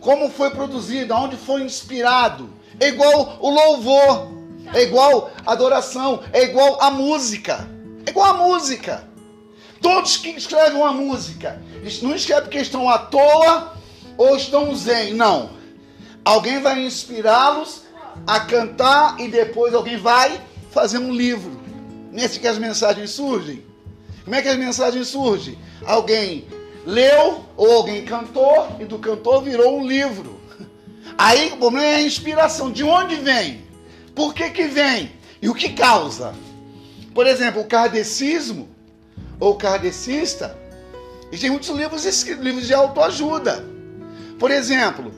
Como 0.00 0.30
foi 0.30 0.50
produzido, 0.50 1.12
aonde 1.14 1.36
foi 1.36 1.62
inspirado. 1.62 2.50
É 2.78 2.88
igual 2.88 3.38
o 3.40 3.50
louvor. 3.50 4.28
É 4.72 4.82
igual 4.82 5.30
a 5.44 5.52
adoração. 5.52 6.22
É 6.32 6.44
igual 6.44 6.80
a 6.80 6.90
música. 6.90 7.68
É 8.06 8.10
igual 8.10 8.28
a 8.28 8.34
música. 8.34 9.08
Todos 9.80 10.16
que 10.16 10.30
escrevem 10.30 10.76
uma 10.76 10.92
música, 10.92 11.62
não 12.02 12.14
escrevem 12.14 12.44
porque 12.44 12.58
estão 12.58 12.88
à 12.88 12.98
toa 12.98 13.74
ou 14.16 14.36
estão 14.36 14.74
zen. 14.74 15.14
Não. 15.14 15.50
Alguém 16.24 16.60
vai 16.60 16.84
inspirá-los 16.84 17.82
a 18.26 18.40
cantar 18.40 19.18
e 19.20 19.28
depois 19.28 19.72
alguém 19.72 19.96
vai 19.96 20.40
fazer 20.72 20.98
um 20.98 21.12
livro. 21.12 21.58
Assim 22.16 22.40
que 22.40 22.48
as 22.48 22.58
mensagens 22.58 23.10
surgem? 23.10 23.67
Como 24.28 24.36
é 24.36 24.42
que 24.42 24.48
as 24.48 24.58
mensagens 24.58 25.08
surgem? 25.08 25.56
Alguém 25.86 26.44
leu 26.84 27.46
ou 27.56 27.72
alguém 27.72 28.04
cantou 28.04 28.76
e 28.78 28.84
do 28.84 28.98
cantor 28.98 29.42
virou 29.42 29.78
um 29.80 29.86
livro. 29.86 30.38
Aí 31.16 31.50
o 31.52 31.56
problema 31.56 31.86
é 31.86 31.94
a 31.94 32.02
inspiração. 32.02 32.70
De 32.70 32.84
onde 32.84 33.14
vem? 33.16 33.62
Por 34.14 34.34
que 34.34 34.50
que 34.50 34.64
vem? 34.66 35.10
E 35.40 35.48
o 35.48 35.54
que 35.54 35.70
causa? 35.70 36.34
Por 37.14 37.26
exemplo, 37.26 37.62
o 37.62 37.64
kardecismo 37.64 38.68
ou 39.40 39.54
kardecista, 39.54 40.54
e 41.32 41.38
tem 41.38 41.48
muitos 41.48 41.70
livros 41.70 42.04
livros 42.26 42.66
de 42.66 42.74
autoajuda. 42.74 43.64
Por 44.38 44.50
exemplo, 44.50 45.10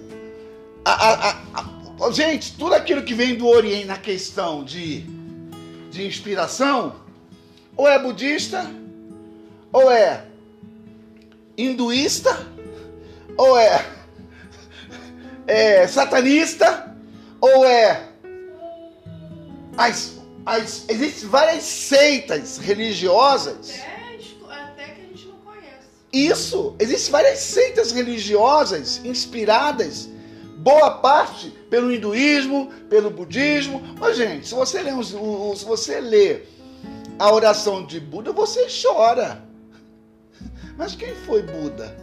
a- 0.85 0.93
a- 0.93 1.31
a- 1.55 2.07
a- 2.07 2.11
gente, 2.13 2.53
tudo 2.57 2.75
aquilo 2.75 3.03
que 3.03 3.13
vem 3.15 3.35
do 3.35 3.49
Oriente 3.49 3.87
na 3.87 3.97
questão 3.99 4.63
de, 4.63 5.01
de 5.91 6.07
inspiração, 6.07 6.95
ou 7.77 7.89
é 7.89 7.99
budista, 7.99 8.71
ou 9.73 9.91
é 9.91 10.25
hinduísta, 11.57 12.47
ou 13.37 13.57
é, 13.57 13.87
é 15.47 15.87
satanista, 15.87 16.97
ou 17.41 17.65
é. 17.65 18.09
As, 19.77 20.19
as, 20.45 20.89
existem 20.89 21.29
várias 21.29 21.63
seitas 21.63 22.59
religiosas. 22.59 23.81
Até, 24.51 24.89
que 24.89 25.01
a 25.01 25.05
gente 25.05 25.27
não 25.27 25.37
conhece. 25.39 25.89
Isso, 26.13 26.75
existem 26.79 27.13
várias 27.13 27.39
seitas 27.39 27.93
religiosas 27.93 29.01
inspiradas, 29.05 30.09
boa 30.59 30.91
parte 30.99 31.51
pelo 31.71 31.93
hinduísmo, 31.93 32.71
pelo 32.91 33.11
budismo. 33.11 33.81
Mas, 33.99 34.17
gente, 34.17 34.49
se 34.49 34.55
você 34.55 34.83
lê, 34.83 34.91
se 35.03 35.65
você 35.65 36.01
lê 36.01 36.43
a 37.19 37.33
oração 37.33 37.87
de 37.87 38.01
Buda, 38.01 38.33
você 38.33 38.67
chora. 38.83 39.50
Mas 40.81 40.95
quem 40.95 41.15
foi 41.15 41.43
Buda? 41.43 41.95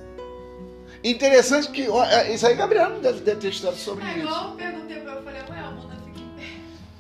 Interessante 1.04 1.72
que. 1.72 1.82
é, 2.12 2.32
Isso 2.32 2.46
aí, 2.46 2.54
Gabriel 2.56 2.92
não 2.92 3.00
deve, 3.02 3.22
deve 3.22 3.42
ter 3.42 3.50
estudado 3.50 3.76
sobre 3.76 4.06
É 4.06 4.10
isso. 4.10 4.20
igual 4.20 4.52
eu 4.52 4.56
perguntei 4.56 5.00
pra 5.00 5.14
eu 5.14 5.24
falei, 5.24 5.42
ué, 5.42 5.68
o 5.68 5.72
Buda 5.82 5.96
fica 6.06 6.20
em 6.20 6.30
pé. 6.38 6.48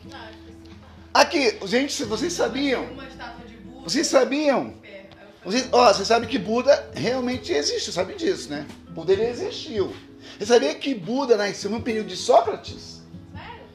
Não. 0.18 0.28
Aqui, 1.14 1.58
gente, 1.68 2.04
vocês 2.06 2.34
sabiam? 2.34 2.84
Uma 2.86 3.08
estátua 3.08 3.46
de 3.46 3.54
Buda. 3.58 3.84
Vocês 3.84 4.08
sabiam? 4.08 4.62
em 4.66 4.72
pé. 4.72 4.88
Aí 4.90 5.28
eu 5.46 5.52
falei, 5.52 5.62
Você, 5.62 5.70
ó, 5.72 5.94
você 5.94 6.04
sabe 6.06 6.26
que 6.26 6.40
Buda 6.40 6.90
realmente 6.96 7.54
existe, 7.54 7.92
sabe 7.92 8.16
disso, 8.16 8.50
né? 8.50 8.66
Buda 8.90 9.14
ele 9.14 9.26
existiu. 9.28 9.96
Você 10.40 10.48
sabia 10.48 10.74
que 10.74 10.96
Buda 10.96 11.38
nasceu 11.38 11.70
no 11.70 11.80
período 11.84 12.08
de 12.08 12.16
Sócrates? 12.18 13.04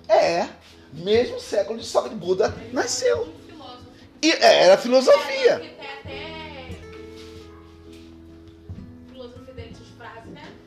sério? 0.08 0.24
É, 0.24 0.48
mesmo 0.92 1.38
século 1.38 1.78
de 1.78 1.86
Sócrates, 1.86 2.18
Buda 2.18 2.52
nasceu. 2.72 3.32
Filósofo. 3.46 3.84
E 4.20 4.32
é, 4.32 4.64
era 4.64 4.76
filosofia. 4.76 5.62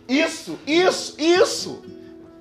Isso, 0.08 0.58
isso, 0.66 1.16
isso. 1.18 1.84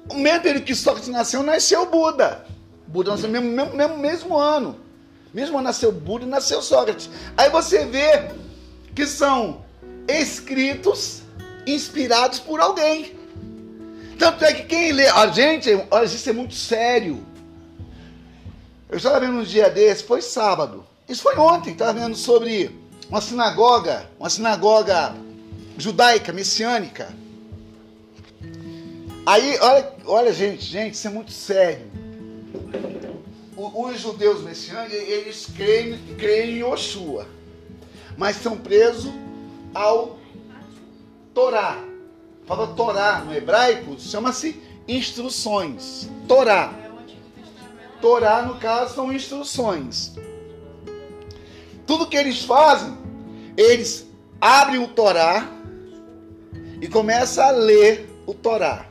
O 0.09 0.15
mesmo 0.15 0.41
período 0.43 0.65
que 0.65 0.75
Sócrates 0.75 1.09
nasceu, 1.09 1.43
nasceu 1.43 1.87
Buda. 1.87 2.45
Buda 2.87 3.13
nasceu 3.13 3.29
mesmo, 3.31 3.51
mesmo, 3.51 3.75
mesmo, 3.75 3.99
mesmo 3.99 4.37
ano. 4.37 4.81
Mesmo 5.33 5.57
ano 5.57 5.65
nasceu 5.65 5.91
Buda 5.91 6.25
e 6.25 6.29
nasceu 6.29 6.61
Sócrates. 6.61 7.09
Aí 7.37 7.49
você 7.49 7.87
vê 7.87 8.31
que 8.95 9.07
são 9.07 9.65
escritos 10.07 11.23
inspirados 11.67 12.39
por 12.39 12.61
alguém. 12.61 13.17
Tanto 14.19 14.45
é 14.45 14.53
que 14.53 14.65
quem 14.65 14.93
lê. 14.93 15.09
A 15.09 15.27
gente, 15.29 15.71
olha, 15.91 16.05
isso 16.05 16.29
é 16.29 16.33
muito 16.33 16.55
sério. 16.55 17.25
Eu 18.89 18.99
estava 18.99 19.21
vendo 19.21 19.39
um 19.39 19.43
dia 19.43 19.69
desse, 19.71 20.05
foi 20.05 20.23
sábado. 20.23 20.87
Isso 21.09 21.23
foi 21.23 21.37
ontem, 21.37 21.73
estava 21.73 21.95
vendo 21.95 22.17
sobre 22.17 22.71
uma 23.09 23.21
sinagoga, 23.21 24.09
uma 24.19 24.31
sinagoga 24.31 25.15
judaica, 25.77 26.33
messiânica. 26.33 27.09
Aí, 29.27 29.59
olha, 29.61 29.93
olha, 30.07 30.33
gente, 30.33 30.63
gente, 30.65 30.95
isso 30.95 31.07
é 31.07 31.11
muito 31.11 31.33
sério. 31.33 31.87
O- 33.57 33.87
os 33.87 33.99
judeus 34.01 34.43
messiânicos, 34.43 34.95
eles 34.95 35.47
creem, 35.57 35.99
creem 36.19 36.59
em 36.59 36.63
Oshua, 36.63 37.27
mas 38.19 38.37
são 38.37 38.57
presos 38.57 39.11
ao 39.73 40.19
Torá. 41.33 41.79
Fala 42.47 42.67
Torá 42.75 43.21
no 43.25 43.35
hebraico, 43.35 43.99
chama-se 43.99 44.61
instruções. 44.87 46.09
Torá. 46.29 46.75
Torá, 48.03 48.43
no 48.43 48.57
caso, 48.57 48.95
são 48.95 49.11
instruções. 49.11 50.13
Tudo 51.87 52.07
que 52.07 52.17
eles 52.17 52.43
fazem, 52.45 52.95
eles 53.57 54.07
abrem 54.39 54.83
o 54.83 54.89
Torá 54.89 55.49
e 56.83 56.87
começam 56.89 57.47
a 57.47 57.51
ler 57.53 58.11
o 58.27 58.35
Torá. 58.35 58.87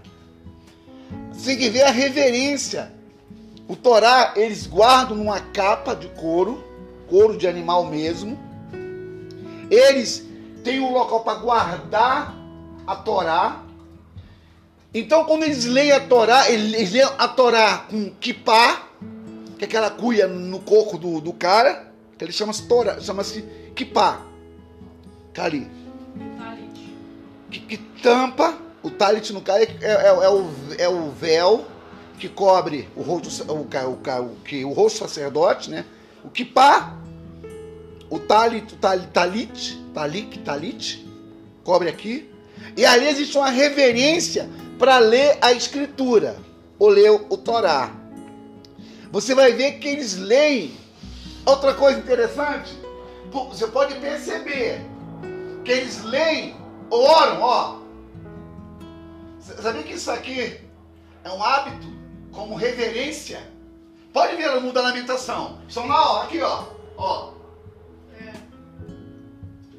Você 1.44 1.58
tem 1.58 1.58
que 1.58 1.70
ver 1.70 1.82
a 1.82 1.92
reverência. 1.92 2.90
O 3.68 3.76
Torá, 3.76 4.32
eles 4.38 4.66
guardam 4.66 5.18
numa 5.18 5.42
capa 5.42 5.94
de 5.94 6.08
couro, 6.08 6.64
couro 7.10 7.38
de 7.38 7.46
animal 7.46 7.84
mesmo. 7.84 8.40
Eles 9.70 10.26
têm 10.64 10.80
um 10.80 10.94
local 10.94 11.20
para 11.20 11.40
guardar 11.40 12.34
a 12.88 12.96
Torá. 12.96 13.62
Então, 14.94 15.26
quando 15.26 15.44
eles 15.44 15.66
leem 15.66 15.92
a 15.92 16.00
Torá, 16.00 16.50
eles 16.50 16.94
leem 16.94 17.10
a 17.18 17.28
Torá 17.28 17.88
com 17.90 18.10
kippah, 18.22 18.82
que 19.60 19.66
é 19.66 19.68
aquela 19.68 19.90
cuia 19.90 20.28
no 20.28 20.62
coco 20.62 20.98
do, 20.98 21.20
do 21.20 21.34
cara, 21.34 21.92
que 22.18 22.24
ele 22.24 22.32
chama-se 22.32 22.66
Torá, 22.70 23.02
chama-se 23.02 23.42
kippah. 23.76 24.22
Tá 25.34 25.44
ali. 25.44 25.70
Talit. 26.38 26.96
Que, 27.52 27.60
que 27.60 27.78
tampa, 28.02 28.58
o 28.84 28.92
talit 28.92 29.32
no 29.32 29.42
cara 29.42 29.64
é, 29.64 29.70
é- 29.82 30.06
é 30.06 30.30
o, 30.30 30.50
é 30.78 30.90
o 30.90 31.10
véu 31.12 31.66
que 32.20 32.30
cobre 32.30 32.88
o 32.96 33.02
rosto, 33.02 33.52
o, 33.52 33.56
o, 33.56 33.62
o, 33.62 34.36
que, 34.44 34.64
o 34.64 34.72
rosto 34.72 35.00
do 35.00 35.08
sacerdote, 35.08 35.70
né? 35.70 35.86
O 36.24 36.30
kippah, 36.30 36.98
o 38.10 38.20
talit, 38.20 38.74
o 38.74 38.78
talit, 38.78 39.08
talit, 39.12 39.82
talit, 39.94 40.40
talit, 40.40 41.08
cobre 41.64 41.90
aqui. 41.90 42.30
E 42.78 42.86
ali 42.86 43.08
existe 43.08 43.38
uma 43.38 43.50
reverência 43.50 44.50
para 44.78 45.00
ler 45.00 45.38
a 45.42 45.52
escritura, 45.52 46.38
ou 46.78 46.90
ler 46.90 47.10
o 47.12 47.38
Torá. 47.38 47.92
Você 49.12 49.36
vai 49.36 49.54
ver 49.54 49.74
que 49.74 49.88
eles 49.88 50.18
leem. 50.18 50.74
Outra 51.46 51.74
coisa 51.74 52.00
interessante, 52.00 52.74
você 53.32 53.68
pode 53.68 53.96
perceber 53.96 54.82
que 55.66 55.72
eles 55.72 56.04
leem, 56.04 56.56
oram, 56.90 57.42
ó. 57.42 57.83
Sabia 59.44 59.84
que 59.84 59.94
isso 59.94 60.10
aqui 60.10 60.60
é 61.24 61.30
um 61.30 61.44
hábito 61.44 61.88
como 62.32 62.56
reverência? 62.56 63.42
Pode 64.14 64.36
ver 64.36 64.50
no 64.56 64.62
mundo 64.62 64.74
da 64.74 64.82
lamentação. 64.82 65.60
Estão 65.68 65.88
na 65.88 66.00
hora, 66.00 66.24
aqui, 66.26 66.42
ó. 66.42 66.64
Ó. 66.98 67.34
É. 68.22 68.32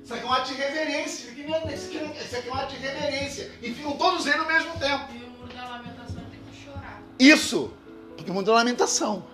Isso 0.02 0.12
aqui 0.12 0.22
é 0.22 0.26
um 0.26 0.32
ato 0.32 0.48
de 0.52 0.54
reverência. 0.54 1.22
Isso 1.24 1.30
aqui, 1.30 1.42
não 1.48 1.54
é- 1.56 1.74
isso 1.74 1.86
aqui 1.86 1.98
não- 1.98 2.12
isso 2.12 2.36
aqui 2.36 2.48
é 2.48 2.52
um 2.52 2.54
ato 2.56 2.74
de 2.74 2.80
reverência. 2.80 3.52
E 3.62 3.72
ficam 3.72 3.92
todos 3.92 4.26
lendo 4.26 4.40
ao 4.40 4.46
mesmo 4.46 4.72
tempo. 4.78 5.04
E 5.14 5.24
o 5.24 5.30
muro 5.30 5.54
da 5.54 5.64
lamentação 5.68 6.22
tem 6.30 6.40
que 6.50 6.64
chorar. 6.64 7.00
Isso, 7.18 7.72
porque 8.16 8.30
muda 8.32 8.50
a 8.50 8.54
lamentação. 8.56 9.24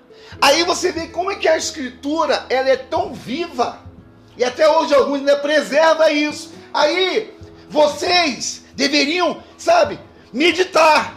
Aí 0.41 0.63
você 0.65 0.93
vê 0.93 1.09
como 1.09 1.33
é 1.33 1.37
que 1.37 1.49
a 1.49 1.57
escritura 1.57 2.47
ela 2.49 2.69
é 2.69 2.77
tão 2.77 3.13
viva 3.13 3.81
e 4.37 4.45
até 4.45 4.69
hoje 4.69 4.95
alguns 4.95 5.19
ainda 5.19 5.39
preserva 5.39 6.13
isso. 6.13 6.53
Aí 6.73 7.37
vocês 7.69 8.65
deveriam, 8.77 9.43
sabe, 9.59 9.99
meditar. 10.33 11.17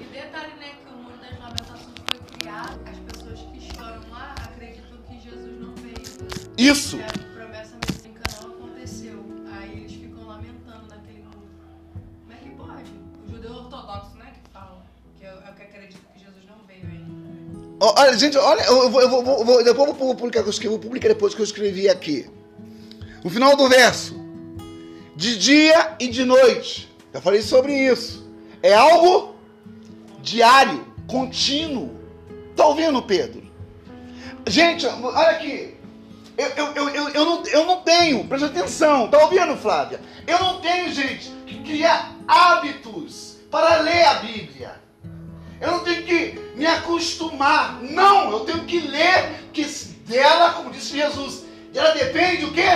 E 0.00 0.04
detalhe, 0.04 0.52
né, 0.58 0.72
que 0.84 0.92
o 0.92 0.96
muro 0.98 1.16
das 1.18 1.38
lamentações 1.38 1.94
foi 2.10 2.38
criado, 2.38 2.78
as 2.86 2.98
pessoas 3.12 3.40
que 3.52 3.60
choram 3.74 4.00
lá 4.10 4.34
acreditam 4.44 4.98
que 5.08 5.20
Jesus 5.20 5.60
não 5.60 5.74
veio. 5.76 5.94
Isso. 6.56 6.96
Que 6.98 7.02
a 7.04 7.34
promessa 7.34 7.76
messiânica 7.88 8.22
não 8.42 8.50
aconteceu. 8.50 9.24
Aí 9.52 9.72
eles 9.78 9.92
ficam 9.92 10.26
lamentando 10.26 10.86
naquele 10.88 11.22
muro. 11.24 11.48
Como 12.22 12.32
é 12.32 12.36
que 12.36 12.50
pode? 12.50 12.90
O 13.26 13.30
judeu 13.30 13.52
ortodoxo, 13.52 14.16
né, 14.16 14.32
que 14.42 14.50
fala. 14.52 14.84
Que 15.18 15.24
é 15.26 15.32
o 15.34 15.38
é 15.38 15.50
o 15.50 15.54
que 15.54 15.62
acredita 15.62 16.00
que 16.14 16.20
Jesus 16.20 16.44
não 16.48 16.58
veio 16.66 16.86
ainda. 16.86 17.76
Ó, 17.80 17.94
Olha, 17.98 18.16
gente, 18.18 18.36
olha, 18.36 18.62
eu 18.62 18.90
vou, 18.90 19.00
eu 19.00 19.08
vou, 19.08 19.22
vou- 19.24 19.44
vou- 19.44 19.64
depois 19.64 19.88
eu 19.88 19.94
vou 19.94 20.14
publicar, 20.14 20.42
que 20.42 20.48
eu 20.48 20.50
escrevi, 20.50 20.70
vou 20.70 20.78
publicar 20.78 21.08
depois 21.08 21.34
que 21.34 21.40
eu 21.40 21.44
escrevi 21.44 21.88
aqui. 21.88 22.28
No 23.22 23.30
final 23.30 23.56
do 23.56 23.68
verso, 23.70 24.14
de 25.16 25.38
dia 25.38 25.96
e 25.98 26.08
de 26.08 26.24
noite. 26.24 26.92
Já 27.12 27.20
falei 27.22 27.40
sobre 27.40 27.72
isso. 27.74 28.23
É 28.64 28.72
algo 28.72 29.34
diário, 30.22 30.86
contínuo. 31.06 32.00
Tá 32.56 32.64
ouvindo, 32.64 33.02
Pedro? 33.02 33.42
Gente, 34.46 34.86
olha 34.86 35.28
aqui. 35.28 35.76
Eu, 36.38 36.48
eu, 36.48 36.88
eu, 36.88 37.08
eu, 37.10 37.24
não, 37.26 37.46
eu 37.46 37.66
não 37.66 37.82
tenho, 37.82 38.24
presta 38.24 38.46
atenção, 38.46 39.08
tá 39.08 39.18
ouvindo, 39.18 39.54
Flávia? 39.58 40.00
Eu 40.26 40.38
não 40.38 40.62
tenho, 40.62 40.90
gente, 40.94 41.30
que 41.46 41.62
criar 41.62 42.16
hábitos 42.26 43.36
para 43.50 43.82
ler 43.82 44.02
a 44.02 44.14
Bíblia. 44.14 44.80
Eu 45.60 45.70
não 45.70 45.80
tenho 45.80 46.02
que 46.02 46.40
me 46.56 46.64
acostumar. 46.64 47.82
Não, 47.82 48.32
eu 48.32 48.40
tenho 48.46 48.64
que 48.64 48.80
ler, 48.80 49.44
que 49.52 49.62
dela, 50.06 50.54
como 50.54 50.70
disse 50.70 50.96
Jesus, 50.96 51.44
dela 51.70 51.90
depende 51.90 52.46
o 52.46 52.52
quê? 52.52 52.70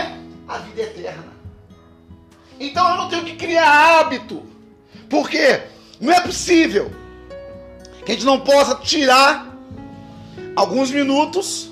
A 0.47 0.59
vida 0.59 0.83
eterna. 0.83 1.33
Então 2.61 2.91
eu 2.91 2.97
não 2.99 3.09
tenho 3.09 3.25
que 3.25 3.37
criar 3.37 4.01
hábito. 4.01 4.47
Porque 5.09 5.63
não 6.01 6.13
é 6.13 6.21
possível 6.21 6.91
que 8.05 8.13
a 8.13 8.15
gente 8.15 8.25
não 8.25 8.41
possa 8.41 8.75
tirar 8.77 9.55
alguns 10.55 10.91
minutos 10.91 11.71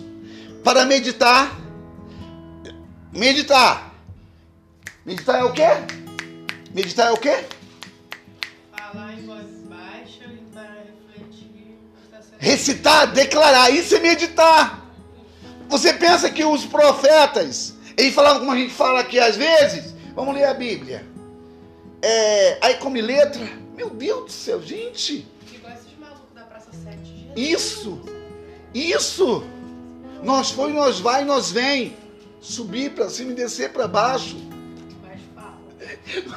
para 0.62 0.84
meditar. 0.84 1.58
Meditar. 3.12 3.94
Meditar 5.04 5.40
é 5.40 5.44
o 5.44 5.52
quê? 5.52 5.68
Meditar 6.74 7.08
é 7.08 7.12
o 7.12 7.16
quê? 7.16 7.44
Falar 8.76 9.12
em 9.14 9.24
voz 9.24 9.46
baixa 9.68 10.24
e 10.24 10.52
para 10.52 10.84
refletir. 10.84 11.78
Recitar, 12.38 13.12
declarar, 13.12 13.70
isso 13.70 13.94
é 13.94 14.00
meditar. 14.00 14.84
Você 15.68 15.94
pensa 15.94 16.30
que 16.30 16.44
os 16.44 16.64
profetas, 16.64 17.74
eles 17.96 18.14
falavam 18.14 18.40
como 18.40 18.52
a 18.52 18.56
gente 18.56 18.74
fala 18.74 19.00
aqui 19.00 19.18
às 19.18 19.36
vezes? 19.36 19.94
Vamos 20.14 20.34
ler 20.34 20.44
a 20.44 20.54
Bíblia. 20.54 21.06
É, 22.02 22.58
aí 22.60 22.74
come 22.74 23.00
letra. 23.00 23.65
Meu 23.76 23.90
Deus 23.90 24.24
do 24.24 24.32
céu, 24.32 24.62
gente. 24.62 25.28
Igual 25.52 25.74
esses 25.74 25.98
malucos 25.98 26.34
da 26.34 26.42
Praça 26.42 26.70
7. 26.72 26.98
Jesus. 27.04 27.36
Isso, 27.36 28.00
isso. 28.72 29.44
Nós 30.22 30.50
foi, 30.50 30.72
nós 30.72 30.98
vai, 30.98 31.24
nós 31.24 31.52
vem. 31.52 31.94
Subir 32.40 32.92
para 32.92 33.10
cima 33.10 33.32
e 33.32 33.34
descer 33.34 33.72
para 33.72 33.86
baixo. 33.86 34.36
Mas 35.02 35.20
fala. 35.34 35.58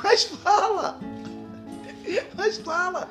Mas 0.03 0.23
fala. 0.23 0.99
Mas 2.35 2.57
fala. 2.57 3.09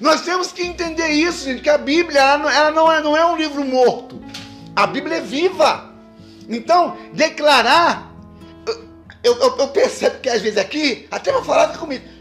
Nós 0.00 0.22
temos 0.22 0.52
que 0.52 0.62
entender 0.62 1.08
isso, 1.08 1.44
gente, 1.44 1.62
que 1.62 1.68
a 1.68 1.78
Bíblia 1.78 2.20
ela 2.20 2.70
não, 2.70 2.92
é, 2.92 3.02
não 3.02 3.16
é 3.16 3.26
um 3.26 3.36
livro 3.36 3.64
morto. 3.64 4.22
A 4.74 4.86
Bíblia 4.86 5.18
é 5.18 5.20
viva. 5.20 5.92
Então, 6.48 6.96
declarar. 7.12 8.12
Eu, 9.22 9.34
eu, 9.36 9.56
eu 9.58 9.68
percebo 9.68 10.20
que 10.20 10.28
às 10.28 10.42
vezes 10.42 10.58
aqui, 10.58 11.06
até 11.10 11.30
eu 11.30 11.44
falar 11.44 11.76
comigo. 11.78 12.13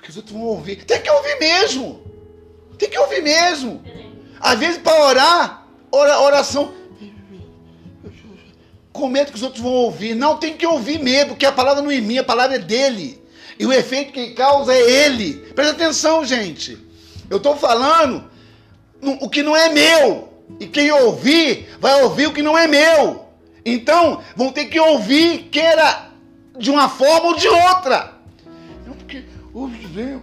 Porque 0.00 0.10
os 0.10 0.16
outros 0.16 0.32
vão 0.34 0.44
ouvir. 0.46 0.82
Tem 0.86 0.98
que 1.02 1.10
ouvir 1.10 1.38
mesmo. 1.38 2.00
Tem 2.78 2.88
que 2.88 2.98
ouvir 2.98 3.22
mesmo. 3.22 3.82
Às 4.40 4.58
vezes, 4.58 4.78
para 4.78 5.04
orar, 5.04 5.66
ora- 5.92 6.20
oração. 6.20 6.72
Com 8.92 9.08
medo 9.08 9.30
que 9.30 9.36
os 9.36 9.42
outros 9.42 9.62
vão 9.62 9.72
ouvir. 9.72 10.14
Não, 10.14 10.38
tem 10.38 10.56
que 10.56 10.66
ouvir 10.66 10.98
mesmo, 10.98 11.30
porque 11.30 11.44
a 11.44 11.52
palavra 11.52 11.82
não 11.82 11.90
é 11.90 12.00
minha, 12.00 12.22
a 12.22 12.24
palavra 12.24 12.56
é 12.56 12.58
dele. 12.58 13.22
E 13.58 13.66
o 13.66 13.72
efeito 13.72 14.12
que 14.12 14.30
causa 14.30 14.72
é 14.72 14.80
ele. 14.80 15.34
Presta 15.54 15.74
atenção, 15.74 16.24
gente. 16.24 16.78
Eu 17.28 17.36
estou 17.36 17.54
falando 17.56 18.24
o 19.20 19.28
que 19.28 19.42
não 19.42 19.54
é 19.54 19.68
meu. 19.68 20.32
E 20.58 20.66
quem 20.66 20.90
ouvir, 20.90 21.68
vai 21.78 22.02
ouvir 22.02 22.26
o 22.26 22.32
que 22.32 22.42
não 22.42 22.56
é 22.56 22.66
meu. 22.66 23.26
Então, 23.66 24.22
vão 24.34 24.50
ter 24.50 24.64
que 24.64 24.80
ouvir, 24.80 25.50
queira 25.52 26.08
de 26.58 26.70
uma 26.70 26.88
forma 26.88 27.28
ou 27.28 27.36
de 27.36 27.46
outra. 27.46 28.18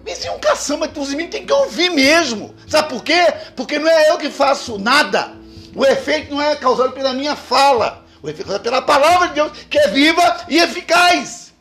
Mas 0.06 0.24
é 0.24 0.32
um 0.32 0.40
caçamba, 0.40 0.90
os 0.96 1.10
meninos 1.10 1.32
tem 1.32 1.46
que 1.46 1.52
ouvir 1.52 1.90
mesmo. 1.90 2.56
Sabe 2.68 2.90
por 2.90 3.04
quê? 3.04 3.34
Porque 3.56 3.78
não 3.78 3.90
é 3.90 4.12
eu 4.12 4.18
que 4.18 4.30
faço 4.30 4.78
nada. 4.80 5.34
O 5.76 5.86
efeito 5.86 6.34
não 6.34 6.42
é 6.42 6.56
causado 6.56 6.94
pela 6.94 7.14
minha 7.14 7.36
fala. 7.36 8.06
O 8.22 8.30
efeito 8.30 8.44
é 8.44 8.46
causado 8.46 8.64
pela 8.64 8.82
palavra 8.82 9.28
de 9.28 9.34
Deus, 9.36 9.52
que 9.70 9.78
é 9.78 9.90
viva 9.90 10.46
e 10.48 10.58
eficaz. 10.58 11.54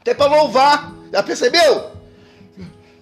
Até 0.00 0.14
para 0.14 0.30
louvar. 0.30 0.92
Já 1.12 1.22
percebeu? 1.22 1.90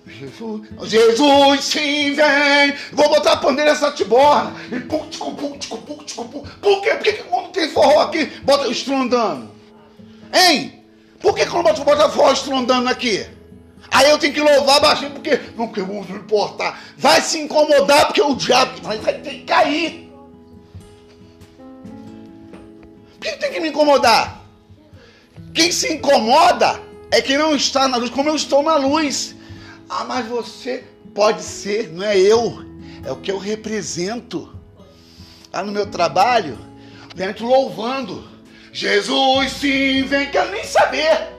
Jesus, 0.06 0.68
Jesus, 0.84 1.64
sim, 1.64 2.14
vem. 2.14 2.74
Vou 2.92 3.08
botar 3.08 3.34
a 3.34 3.36
pandeira 3.36 3.70
nessa 3.70 3.92
tiborna. 3.92 4.54
E 4.72 4.80
pum, 4.80 5.06
tico, 5.08 5.32
pum, 5.34 5.56
tico, 5.56 5.78
pum, 5.78 5.98
tico, 5.98 6.24
pum. 6.24 6.42
Por 6.60 6.82
quê? 6.82 6.90
Por 6.90 7.02
que, 7.04 7.12
que 7.12 7.22
quando 7.24 7.50
tem 7.50 7.70
forró 7.70 8.00
aqui, 8.00 8.26
bota 8.42 8.66
o 8.66 8.72
estrondando? 8.72 9.50
Hein? 10.32 10.82
Por 11.20 11.34
que 11.34 11.46
quando 11.46 11.64
bota, 11.64 11.84
bota 11.84 12.08
forró 12.08 12.32
estrondando 12.32 12.88
aqui? 12.88 13.37
Aí 13.90 14.10
eu 14.10 14.18
tenho 14.18 14.34
que 14.34 14.40
louvar 14.40 14.80
baixinho 14.80 15.12
porque 15.12 15.40
não 15.56 15.68
que 15.68 15.80
eu 15.80 15.86
vou 15.86 16.04
me 16.04 16.12
importar. 16.12 16.80
Vai 16.96 17.20
se 17.20 17.38
incomodar 17.38 18.06
porque 18.06 18.20
o 18.20 18.34
diabo 18.34 18.80
vai, 18.82 18.98
vai 18.98 19.14
ter 19.14 19.30
que 19.30 19.42
cair. 19.44 20.12
Por 23.18 23.20
que 23.20 23.32
tem 23.32 23.52
que 23.52 23.60
me 23.60 23.68
incomodar? 23.68 24.44
Quem 25.54 25.72
se 25.72 25.92
incomoda 25.92 26.80
é 27.10 27.20
quem 27.20 27.38
não 27.38 27.54
está 27.54 27.88
na 27.88 27.96
luz, 27.96 28.10
como 28.10 28.28
eu 28.28 28.36
estou 28.36 28.62
na 28.62 28.76
luz. 28.76 29.34
Ah, 29.88 30.04
mas 30.04 30.26
você 30.26 30.84
pode 31.14 31.42
ser, 31.42 31.90
não 31.92 32.04
é 32.04 32.16
eu. 32.16 32.64
É 33.04 33.10
o 33.10 33.16
que 33.16 33.30
eu 33.30 33.38
represento. 33.38 34.54
Lá 35.52 35.62
no 35.62 35.72
meu 35.72 35.86
trabalho, 35.86 36.58
dentro 37.14 37.46
louvando. 37.46 38.28
Jesus, 38.72 39.52
sim, 39.52 40.02
vem, 40.02 40.30
quero 40.30 40.50
nem 40.50 40.62
saber. 40.62 41.37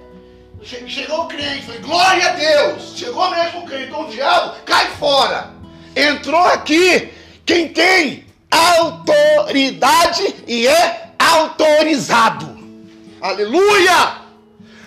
Che- 0.63 0.87
Chegou 0.87 1.21
o 1.21 1.27
crente, 1.27 1.63
falei, 1.65 1.81
glória 1.81 2.29
a 2.29 2.33
Deus. 2.33 2.93
Chegou 2.95 3.29
mesmo 3.31 3.61
o 3.61 3.65
crente, 3.65 3.85
então 3.87 4.07
o 4.07 4.09
diabo 4.11 4.55
cai 4.65 4.87
fora. 4.97 5.51
Entrou 5.95 6.41
aqui 6.41 7.09
quem 7.45 7.69
tem 7.69 8.25
autoridade 8.51 10.35
e 10.47 10.67
é 10.67 11.11
autorizado. 11.17 12.57
Aleluia! 13.21 14.19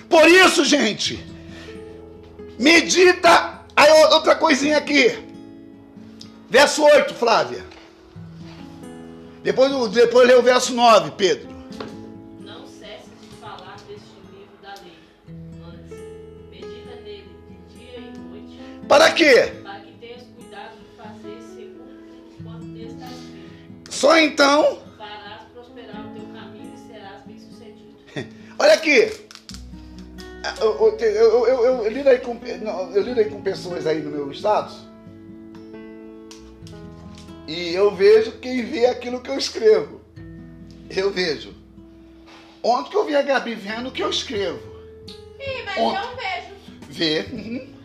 Por 0.08 0.28
isso, 0.28 0.64
gente, 0.64 1.24
medita. 2.58 3.60
Aí 3.74 3.90
outra 4.12 4.34
coisinha 4.36 4.76
aqui. 4.78 5.18
Verso 6.50 6.82
8, 6.84 7.14
Flávia. 7.14 7.64
Depois, 9.42 9.88
depois 9.90 10.28
lê 10.28 10.34
o 10.34 10.42
verso 10.42 10.72
9, 10.74 11.12
Pedro. 11.12 11.51
Para 18.92 19.10
quê? 19.12 19.50
para 19.62 19.80
que 19.80 19.92
tenhas 19.92 20.22
cuidado 20.36 20.76
de 20.76 20.96
fazer 20.98 21.40
segundo 21.40 22.44
quanto 22.44 22.76
está 22.76 23.06
escrito. 23.06 23.90
Só 23.90 24.18
então. 24.18 24.82
Farás 24.98 25.44
prosperar 25.54 26.08
o 26.08 26.10
teu 26.10 26.26
caminho 26.26 26.74
e 26.74 26.92
serás 26.92 27.22
bem-sucedido. 27.24 27.96
Olha 28.58 28.74
aqui. 28.74 29.10
Eu, 30.60 30.66
eu, 30.66 30.98
eu, 30.98 31.46
eu, 31.46 31.86
eu, 31.86 32.10
aí 32.10 32.18
com, 32.18 32.38
eu 32.94 33.02
lido 33.02 33.18
aí 33.18 33.30
com 33.30 33.40
pessoas 33.40 33.86
aí 33.86 34.02
no 34.02 34.10
meu 34.10 34.30
status. 34.30 34.86
E 37.48 37.72
eu 37.72 37.94
vejo 37.94 38.32
quem 38.40 38.62
vê 38.62 38.84
aquilo 38.84 39.22
que 39.22 39.30
eu 39.30 39.38
escrevo. 39.38 40.02
Eu 40.90 41.10
vejo. 41.10 41.54
Ontem 42.62 42.90
que 42.90 42.96
eu 42.98 43.06
vi 43.06 43.16
a 43.16 43.22
Gabi 43.22 43.54
vendo 43.54 43.88
o 43.88 43.90
que 43.90 44.02
eu 44.02 44.10
escrevo. 44.10 44.60
Ih, 45.40 45.62
mas 45.64 45.78
Ontem. 45.78 46.02
eu 46.02 46.16
vejo. 46.16 46.52
Vê. 46.90 47.20
uhum. 47.32 47.81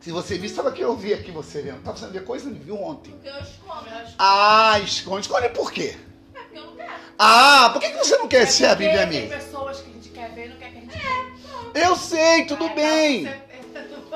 Se 0.00 0.10
você 0.10 0.38
viu, 0.38 0.48
sabe 0.48 0.72
que 0.72 0.82
eu 0.82 0.96
vi 0.96 1.12
aqui 1.12 1.30
você 1.30 1.60
vendo? 1.60 1.76
Tava 1.82 1.90
precisando 1.92 2.12
ver 2.12 2.24
coisa, 2.24 2.48
não 2.48 2.58
viu 2.58 2.80
ontem. 2.80 3.10
Porque 3.12 3.28
eu 3.28 3.34
escondo. 3.34 3.86
Eu 3.86 3.96
escondo. 3.96 4.14
Ah, 4.18 4.80
esconde. 4.82 5.20
Esconde 5.26 5.48
por 5.50 5.70
quê? 5.70 5.94
É 6.34 6.38
porque 6.40 6.58
eu 6.58 6.64
não 6.64 6.76
quero. 6.76 6.92
Ah, 7.18 7.70
por 7.72 7.82
que 7.82 7.90
que 7.90 7.98
você 7.98 8.16
não 8.16 8.26
quer 8.26 8.46
ser 8.46 8.66
a 8.66 8.74
Bíblia 8.74 9.06
Tem 9.06 9.20
mesmo? 9.20 9.28
pessoas 9.36 9.80
que 9.80 9.90
a 9.90 9.92
gente 9.92 10.08
quer 10.08 10.34
ver 10.34 10.48
não 10.48 10.56
quer 10.56 10.70
que 10.72 10.78
a 10.78 10.80
gente 10.80 11.78
Eu 11.86 11.96
sei, 11.96 12.46
tudo 12.46 12.68
bem. 12.70 13.30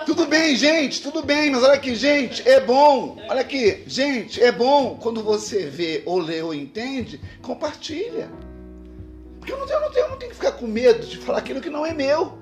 Tudo 0.07 0.27
bem, 0.27 0.57
gente, 0.57 1.01
tudo 1.01 1.23
bem, 1.23 1.51
mas 1.51 1.63
olha 1.63 1.75
aqui, 1.75 1.95
gente, 1.95 2.47
é 2.49 2.59
bom. 2.61 3.17
Olha 3.29 3.41
aqui, 3.41 3.85
gente, 3.87 4.43
é 4.43 4.51
bom 4.51 4.99
quando 5.01 5.23
você 5.23 5.67
vê, 5.67 6.03
ou 6.05 6.19
lê, 6.19 6.43
ou 6.43 6.53
entende, 6.53 7.21
compartilha. 7.41 8.29
Porque 9.39 9.53
eu 9.53 9.59
não 9.59 9.67
tenho, 9.67 9.77
eu 9.77 9.81
não 9.83 9.91
tenho, 9.93 10.05
eu 10.07 10.11
não 10.11 10.19
tenho 10.19 10.31
que 10.31 10.37
ficar 10.37 10.53
com 10.53 10.67
medo 10.67 11.07
de 11.07 11.17
falar 11.19 11.39
aquilo 11.39 11.61
que 11.61 11.71
não 11.71 11.87
é 11.87 11.95
meu. 11.95 12.37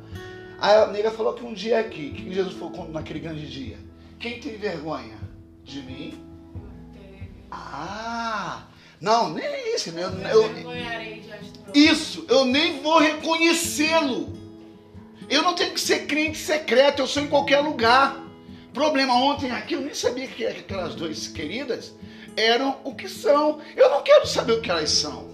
A 0.63 0.87
nega 0.87 1.11
falou 1.11 1.35
que 1.35 1.45
um 1.45 1.53
dia 1.53 1.81
aqui, 1.81 2.11
que 2.13 2.33
Jesus 2.33 2.55
falou 2.57 2.89
naquele 2.89 3.19
grande 3.19 3.49
dia. 3.51 3.77
Quem 4.21 4.39
tem 4.39 4.57
vergonha 4.57 5.19
de 5.65 5.83
mim? 5.83 6.15
Ah, 7.51 8.63
não, 9.01 9.31
nem 9.31 9.75
isso, 9.75 9.91
né? 9.91 10.03
Eu- 10.05 10.13
eu, 10.31 10.49
isso, 11.75 12.25
eu 12.29 12.45
nem 12.45 12.81
vou 12.81 12.99
reconhecê-lo. 12.99 14.33
Eu 15.29 15.43
não 15.43 15.55
tenho 15.55 15.73
que 15.75 15.81
ser 15.81 16.07
crente 16.07 16.39
secreto, 16.39 17.01
eu 17.01 17.07
sou 17.07 17.23
em 17.23 17.29
qualquer 17.29 17.59
lugar. 17.61 18.17
Problema 18.73 19.15
ontem 19.15 19.51
aqui, 19.51 19.75
eu 19.75 19.81
nem 19.81 19.93
sabia 19.95 20.27
que 20.29 20.47
aquelas 20.47 20.95
duas 20.95 21.27
queridas 21.27 21.93
eram 22.37 22.79
o 22.85 22.95
que 22.95 23.09
são. 23.09 23.61
Eu 23.77 23.91
não 23.91 24.03
quero 24.03 24.27
saber 24.27 24.53
o 24.53 24.61
que 24.61 24.71
elas 24.71 24.91
são. 24.91 25.29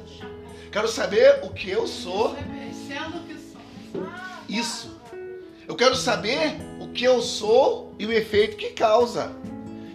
Quero 0.73 0.89
saber 0.89 1.41
o 1.45 1.51
que 1.51 1.69
eu 1.71 1.87
sou. 1.87 2.35
Ah, 3.97 4.41
Isso. 4.49 4.98
Eu 5.69 5.77
quero 5.77 5.95
saber 5.95 6.57
o 6.81 6.89
que 6.89 7.05
eu 7.05 7.21
sou 7.21 7.95
e 7.99 8.07
o 8.07 8.13
efeito 8.13 8.57
que 8.57 8.71
causa. 8.71 9.31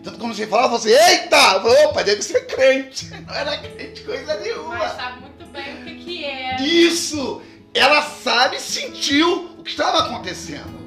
Tanto 0.03 0.19
quando 0.19 0.35
você 0.35 0.45
fala, 0.45 0.67
você, 0.67 0.91
eita, 0.91 1.57
opa, 1.57 2.03
deve 2.03 2.21
ser 2.21 2.45
crente. 2.45 3.09
Não 3.25 3.33
era 3.33 3.57
crente 3.57 4.03
coisa 4.03 4.39
nenhuma. 4.39 4.77
Mas 4.77 4.91
sabe 4.91 5.21
muito 5.21 5.45
bem 5.47 5.81
o 5.81 5.85
que 5.85 5.95
que 5.95 6.25
é. 6.25 6.61
Isso! 6.61 7.41
Ela 7.73 8.03
sabe, 8.03 8.59
sentiu 8.59 9.49
o 9.57 9.63
que 9.63 9.71
estava 9.71 10.05
acontecendo. 10.05 10.79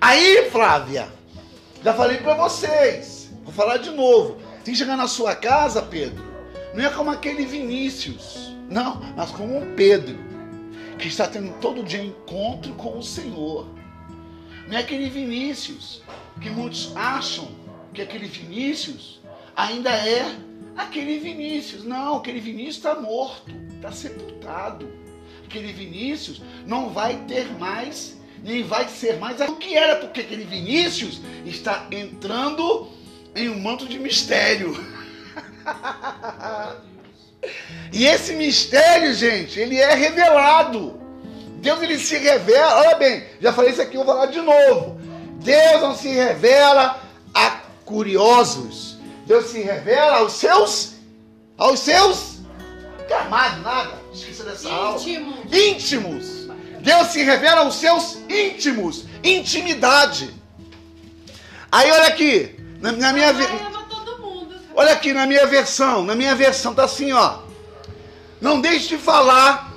Aí, 0.00 0.48
Flávia, 0.50 1.08
já 1.82 1.92
falei 1.92 2.16
pra 2.16 2.34
vocês, 2.34 3.30
vou 3.42 3.52
falar 3.52 3.76
de 3.76 3.90
novo. 3.90 4.38
Tem 4.64 4.72
que 4.72 4.78
chegar 4.78 4.96
na 4.96 5.06
sua 5.06 5.36
casa, 5.36 5.82
Pedro, 5.82 6.24
não 6.72 6.82
é 6.82 6.88
como 6.88 7.10
aquele 7.10 7.44
Vinícius, 7.44 8.56
não, 8.70 9.02
mas 9.14 9.30
como 9.30 9.58
um 9.58 9.74
Pedro, 9.74 10.18
que 10.98 11.08
está 11.08 11.26
tendo 11.26 11.52
todo 11.60 11.82
dia 11.82 12.02
encontro 12.02 12.72
com 12.72 12.98
o 12.98 13.02
Senhor. 13.02 13.68
Não 14.66 14.76
é 14.76 14.80
aquele 14.80 15.08
Vinícius, 15.08 16.02
que 16.40 16.50
muitos 16.50 16.96
acham 16.96 17.48
que 17.92 18.02
aquele 18.02 18.26
Vinícius 18.26 19.20
ainda 19.54 19.90
é 19.90 20.24
aquele 20.76 21.18
Vinícius. 21.18 21.84
Não, 21.84 22.16
aquele 22.16 22.40
Vinícius 22.40 22.76
está 22.76 22.94
morto, 23.00 23.52
está 23.76 23.92
sepultado. 23.92 24.88
Aquele 25.44 25.72
Vinícius 25.72 26.42
não 26.66 26.90
vai 26.90 27.16
ter 27.26 27.46
mais, 27.58 28.20
nem 28.42 28.62
vai 28.62 28.88
ser 28.88 29.18
mais 29.18 29.40
o 29.40 29.56
que 29.56 29.76
era, 29.76 29.96
porque 29.96 30.22
aquele 30.22 30.44
Vinícius 30.44 31.20
está 31.44 31.86
entrando 31.90 32.88
em 33.36 33.48
um 33.48 33.60
manto 33.60 33.86
de 33.86 33.98
mistério. 33.98 34.74
E 37.92 38.06
esse 38.06 38.34
mistério, 38.34 39.12
gente, 39.14 39.60
ele 39.60 39.76
é 39.76 39.94
revelado. 39.94 40.98
Deus 41.64 41.82
ele 41.82 41.98
se 41.98 42.18
revela, 42.18 42.76
olha 42.80 42.96
bem, 42.96 43.26
já 43.40 43.50
falei 43.50 43.70
isso 43.70 43.80
aqui, 43.80 43.96
vou 43.96 44.04
falar 44.04 44.26
de 44.26 44.38
novo. 44.38 45.00
Deus 45.36 45.80
não 45.80 45.96
se 45.96 46.08
revela 46.08 47.00
a 47.32 47.50
curiosos. 47.86 48.98
Deus 49.26 49.46
se 49.46 49.62
revela 49.62 50.18
aos 50.18 50.34
seus, 50.34 50.96
aos 51.56 51.80
seus, 51.80 52.40
camados, 53.08 53.62
nada, 53.62 53.94
esqueci 54.12 54.42
dessa 54.42 54.70
aula. 54.70 55.00
Íntimo. 55.00 55.34
Íntimos. 55.50 56.26
Deus 56.80 57.08
se 57.08 57.22
revela 57.22 57.62
aos 57.62 57.76
seus 57.76 58.18
íntimos, 58.28 59.06
intimidade. 59.24 60.34
Aí 61.72 61.90
olha 61.90 62.08
aqui, 62.08 62.56
na, 62.78 62.92
na 62.92 63.12
minha. 63.14 63.32
Olha 64.74 64.92
aqui 64.92 65.14
na 65.14 65.24
minha 65.24 65.46
versão, 65.46 66.04
na 66.04 66.14
minha 66.14 66.34
versão 66.34 66.74
tá 66.74 66.84
assim, 66.84 67.10
ó. 67.12 67.38
Não 68.38 68.60
deixe 68.60 68.88
de 68.88 68.98
falar 68.98 69.73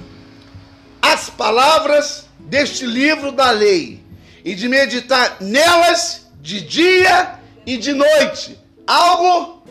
as 1.13 1.29
palavras 1.29 2.25
deste 2.39 2.85
livro 2.85 3.31
da 3.31 3.51
lei 3.51 4.03
e 4.43 4.53
de 4.53 4.67
meditar 4.67 5.37
nelas 5.41 6.27
de 6.41 6.61
dia 6.61 7.39
e 7.65 7.77
de 7.77 7.93
noite. 7.93 8.59
Algo 8.85 9.63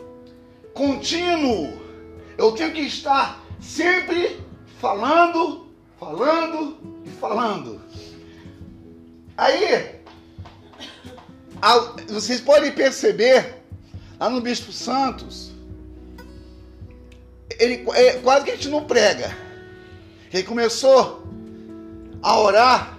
contínuo. 0.72 1.72
Eu 2.38 2.52
tenho 2.52 2.72
que 2.72 2.82
estar 2.82 3.42
sempre 3.60 4.40
falando, 4.80 5.66
falando 5.98 6.78
e 7.04 7.10
falando. 7.10 7.80
Aí, 9.36 10.00
vocês 12.08 12.40
podem 12.40 12.72
perceber, 12.72 13.62
lá 14.18 14.30
no 14.30 14.40
Bispo 14.40 14.72
Santos, 14.72 15.52
ele 17.58 17.86
é, 17.94 18.14
quase 18.14 18.44
que 18.44 18.50
a 18.50 18.54
gente 18.54 18.68
não 18.68 18.84
prega. 18.84 19.45
Ele 20.32 20.42
começou 20.42 21.26
a 22.22 22.40
orar 22.40 22.98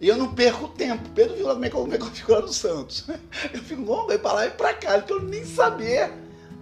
e 0.00 0.08
eu 0.08 0.16
não 0.16 0.34
perco 0.34 0.66
tempo. 0.68 1.08
Pedro 1.10 1.36
viu 1.36 1.46
lá 1.46 1.52
como 1.54 1.64
é 1.64 1.70
que 1.70 1.76
eu, 1.76 1.88
eu 1.88 2.06
fico 2.06 2.32
lá 2.32 2.40
no 2.40 2.52
Santos. 2.52 3.04
Eu 3.54 3.62
fico, 3.62 3.84
vai 4.06 4.18
pra 4.18 4.32
lá 4.32 4.46
e 4.46 4.50
pra 4.50 4.74
cá, 4.74 4.96
eu 4.96 5.02
quero 5.02 5.22
nem 5.22 5.44
saber. 5.44 6.10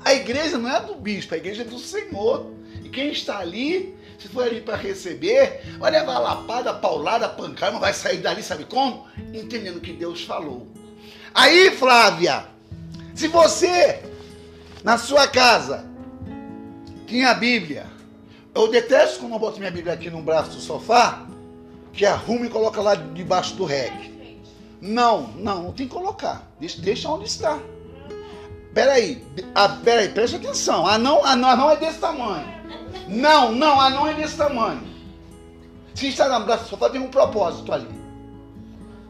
A 0.05 0.13
igreja 0.15 0.59
não 0.59 0.69
é 0.69 0.81
do 0.81 0.95
bispo, 0.95 1.35
a 1.35 1.39
igreja 1.39 1.63
é 1.63 1.65
do 1.65 1.79
Senhor. 1.79 2.53
E 2.85 2.89
quem 2.89 3.11
está 3.11 3.39
ali, 3.39 3.97
se 4.19 4.29
for 4.29 4.45
ali 4.45 4.61
para 4.61 4.77
receber, 4.77 5.63
vai 5.79 5.91
levar 5.91 6.19
lapada, 6.19 6.75
paulada, 6.75 7.29
pancada, 7.29 7.73
não 7.73 7.81
vai 7.81 7.95
sair 7.95 8.19
dali, 8.19 8.43
sabe 8.43 8.65
como? 8.65 9.07
Entendendo 9.33 9.77
o 9.77 9.81
que 9.81 9.93
Deus 9.93 10.23
falou. 10.25 10.67
Aí, 11.35 11.71
Flávia, 11.71 12.47
se 13.15 13.29
você, 13.29 14.03
na 14.83 14.99
sua 14.99 15.27
casa, 15.29 15.87
tinha 17.07 17.31
a 17.31 17.35
Bíblia, 17.35 17.87
eu 18.55 18.69
detesto 18.69 19.21
quando 19.21 19.33
eu 19.33 19.39
boto 19.39 19.59
minha 19.59 19.71
Bíblia 19.71 19.95
aqui 19.95 20.11
no 20.11 20.23
braço 20.23 20.51
do 20.51 20.61
sofá, 20.61 21.27
que 21.93 22.05
arruma 22.05 22.47
e 22.47 22.51
coloca 22.51 22.81
lá 22.81 22.95
debaixo 22.95 23.55
do 23.55 23.65
reggae. 23.65 24.39
Não, 24.81 25.29
não, 25.37 25.65
não 25.65 25.73
tem 25.73 25.87
que 25.87 25.95
colocar. 25.95 26.51
Deixa, 26.59 26.81
deixa 26.81 27.09
onde 27.09 27.27
está. 27.27 27.59
Peraí, 28.73 29.25
ah, 29.55 29.69
peraí, 29.69 30.09
preste 30.09 30.37
atenção. 30.37 30.87
Anão, 30.87 31.25
anão, 31.25 31.51
anão 31.51 31.71
é 31.71 31.77
desse 31.77 31.99
tamanho. 31.99 32.47
Não, 33.09 33.53
não, 33.53 33.81
anão 33.81 34.07
é 34.07 34.15
desse 34.15 34.37
tamanho. 34.37 34.83
Se 35.95 36.09
está 36.09 36.29
na 36.29 36.41
braço 36.41 36.65
do 36.65 36.71
sofá, 36.71 36.89
tem 36.89 37.01
um 37.01 37.09
propósito 37.09 37.73
ali. 37.73 37.89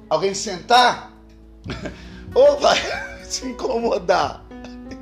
Alguém 0.08 0.34
sentar, 0.34 1.12
ou 2.34 2.58
vai 2.58 2.76
se 3.22 3.46
incomodar, 3.46 4.44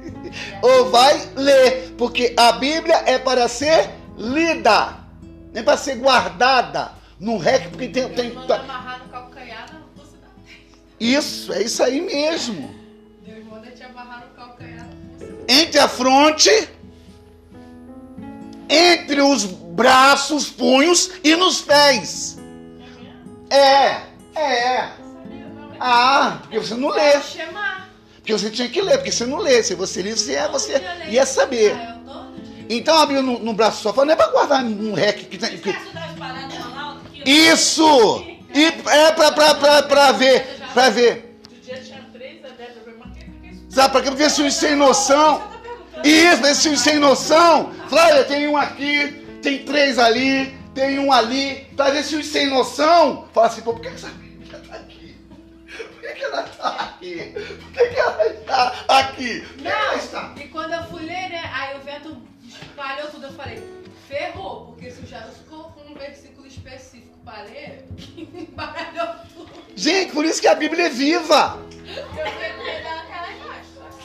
ou 0.60 0.90
vai 0.90 1.30
ler, 1.34 1.94
porque 1.96 2.34
a 2.36 2.52
Bíblia 2.52 3.02
é 3.06 3.18
para 3.18 3.48
ser 3.48 3.97
lida, 4.18 4.96
é 5.54 5.62
para 5.62 5.76
ser 5.76 5.96
guardada 5.96 6.92
no 7.18 7.38
rec, 7.38 7.68
porque 7.70 7.88
tem, 7.88 8.08
tem, 8.10 8.30
Deus 8.30 8.34
manda 8.34 8.56
amarrar 8.56 8.98
no 9.04 9.08
calcanhar 9.10 9.66
na 9.72 9.80
força 9.96 10.16
da 10.18 10.28
testa. 10.44 10.78
isso, 11.00 11.52
é 11.52 11.62
isso 11.62 11.82
aí 11.82 12.00
mesmo. 12.00 12.74
Deus 13.24 13.44
manda 13.46 13.70
te 13.70 13.82
amarrar 13.82 14.26
no 14.28 14.34
calcanhar 14.34 14.86
na 14.86 15.26
força 15.26 15.44
Entre 15.48 15.78
a 15.78 15.88
fronte, 15.88 16.68
entre 18.68 19.20
os 19.22 19.44
braços, 19.44 20.50
punhos 20.50 21.10
e 21.24 21.34
nos 21.36 21.60
pés. 21.62 22.38
É, 23.50 24.02
é. 24.38 24.90
Ah, 25.80 26.38
porque 26.42 26.58
você 26.58 26.74
não 26.74 26.90
lê. 26.90 27.12
Porque 28.16 28.32
você 28.32 28.50
tinha 28.50 28.68
que 28.68 28.82
ler, 28.82 28.98
porque 28.98 29.12
você 29.12 29.24
não 29.24 29.38
lê. 29.38 29.62
Se 29.62 29.74
você 29.74 30.02
lê, 30.02 30.10
você, 30.14 30.32
ia- 30.32 30.48
você 30.48 30.82
ia 31.08 31.24
saber. 31.24 31.74
Então 32.68 32.96
abriu 32.98 33.22
no, 33.22 33.38
no 33.38 33.52
braço 33.54 33.78
do 33.78 33.82
sofá, 33.82 34.04
não 34.04 34.12
é 34.12 34.16
pra 34.16 34.28
guardar 34.28 34.64
um 34.64 34.94
rec 34.94 35.24
que 35.28 35.38
tem. 35.38 35.58
que-. 35.58 35.74
Isso! 37.24 38.26
E 38.54 38.64
é 38.64 39.12
pra, 39.12 39.32
pra, 39.32 39.54
pra, 39.54 39.82
pra 39.82 40.12
ver, 40.12 40.46
pra 40.72 40.90
ver. 40.90 41.28
Sabe, 43.70 43.92
pra 43.92 44.02
que 44.02 44.10
ver 44.10 44.30
se 44.30 44.42
os 44.42 44.54
sem 44.54 44.74
noção. 44.74 45.38
Tá? 45.38 46.02
Isso, 46.04 46.42
ver 46.42 46.54
se 46.54 46.68
os 46.68 46.80
sem 46.80 46.98
noção. 46.98 47.72
Flávia, 47.88 48.24
tem 48.24 48.48
um 48.48 48.56
aqui, 48.56 49.24
tem 49.42 49.64
três 49.64 49.98
ali, 49.98 50.58
tem 50.74 50.98
um 50.98 51.12
ali. 51.12 51.66
Pra 51.76 51.90
ver 51.90 52.02
se 52.02 52.16
os 52.16 52.26
sem 52.26 52.48
noção. 52.48 53.28
Fala 53.32 53.46
assim, 53.46 53.60
pô, 53.60 53.74
por 53.74 53.82
que 53.82 53.88
essa 53.88 54.08
Bíblia 54.08 54.60
tá 54.68 54.74
aqui? 54.74 55.16
Por 55.68 56.00
que, 56.00 56.08
que 56.14 56.24
ela 56.24 56.42
tá 56.42 56.68
aqui? 56.68 57.34
Por 57.34 57.72
que, 57.72 57.86
que 57.88 58.00
ela 58.00 58.26
está 58.26 58.98
aqui? 58.98 59.40
Por 59.40 59.62
que 59.62 59.68
ela 59.68 59.94
está? 59.96 60.34
E 60.36 60.48
quando 60.48 60.72
eu 60.72 60.82
fui 60.84 61.02
ler, 61.02 61.28
né? 61.28 61.50
Aí 61.52 61.76
o 61.76 61.80
vento 61.80 62.16
espalhou 62.48 63.08
tudo. 63.10 63.26
Eu 63.26 63.32
falei, 63.32 63.62
ferrou, 64.08 64.66
porque 64.66 64.90
se 64.90 65.00
o 65.02 65.06
Jairo 65.06 65.30
ficou 65.32 65.64
com 65.72 65.90
um 65.90 65.94
versículo 65.94 66.46
específico 66.46 67.16
para 67.24 67.42
ler, 67.42 67.84
embaralhou 68.18 69.14
tudo. 69.34 69.50
Gente, 69.76 70.12
por 70.12 70.24
isso 70.24 70.40
que 70.40 70.48
a 70.48 70.54
Bíblia 70.54 70.86
é 70.86 70.90
viva. 70.90 71.58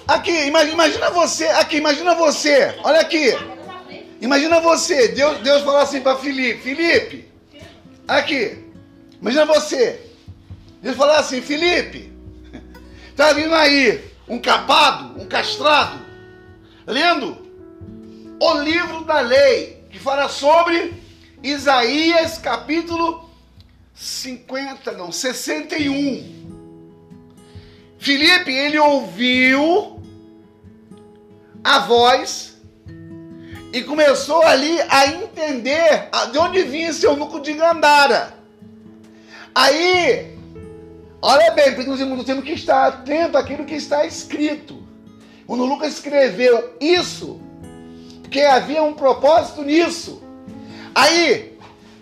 Aqui, 0.07 0.47
ima- 0.47 0.63
imagina 0.65 1.09
você, 1.11 1.45
aqui, 1.47 1.77
imagina 1.77 2.13
você, 2.15 2.75
olha 2.83 2.99
aqui. 2.99 3.31
Imagina 4.21 4.59
você, 4.61 5.09
Deus, 5.09 5.39
Deus 5.39 5.63
falou 5.63 5.79
assim 5.79 5.99
para 6.01 6.17
Felipe, 6.17 6.61
Felipe, 6.61 7.29
aqui, 8.07 8.63
imagina 9.21 9.45
você. 9.45 9.99
Deus 10.81 10.95
falou 10.95 11.15
assim, 11.15 11.41
Felipe, 11.41 12.11
tá 13.17 13.33
vindo 13.33 13.53
aí 13.53 14.01
um 14.27 14.39
capado, 14.39 15.21
um 15.21 15.25
castrado, 15.27 15.99
lendo 16.87 17.42
o 18.43 18.61
livro 18.61 19.05
da 19.05 19.21
lei, 19.21 19.85
que 19.89 19.97
fala 19.97 20.27
sobre 20.27 20.93
Isaías 21.41 22.37
capítulo 22.37 23.29
50, 23.95 24.91
não, 24.91 25.13
61. 25.13 26.43
Filipe, 27.97 28.51
ele 28.51 28.77
ouviu 28.77 30.01
a 31.63 31.79
voz 31.79 32.57
e 33.71 33.81
começou 33.83 34.41
ali 34.41 34.77
a 34.89 35.07
entender 35.07 36.09
de 36.31 36.37
onde 36.37 36.63
vinha 36.63 36.89
esse 36.89 37.05
eunuco 37.05 37.39
de 37.39 37.53
Gandara. 37.53 38.33
Aí, 39.55 40.37
olha 41.21 41.51
bem, 41.51 41.75
porque 41.75 41.89
nós 41.89 42.25
temos 42.25 42.43
que 42.43 42.51
estar 42.51 42.87
atento 42.87 43.37
àquilo 43.37 43.63
que 43.63 43.75
está 43.75 44.05
escrito. 44.05 44.83
Quando 45.47 45.63
Lucas 45.63 45.93
escreveu 45.93 46.75
isso, 46.81 47.39
porque 48.33 48.47
havia 48.47 48.81
um 48.81 48.95
propósito 48.95 49.61
nisso. 49.61 50.19
Aí, 50.95 51.55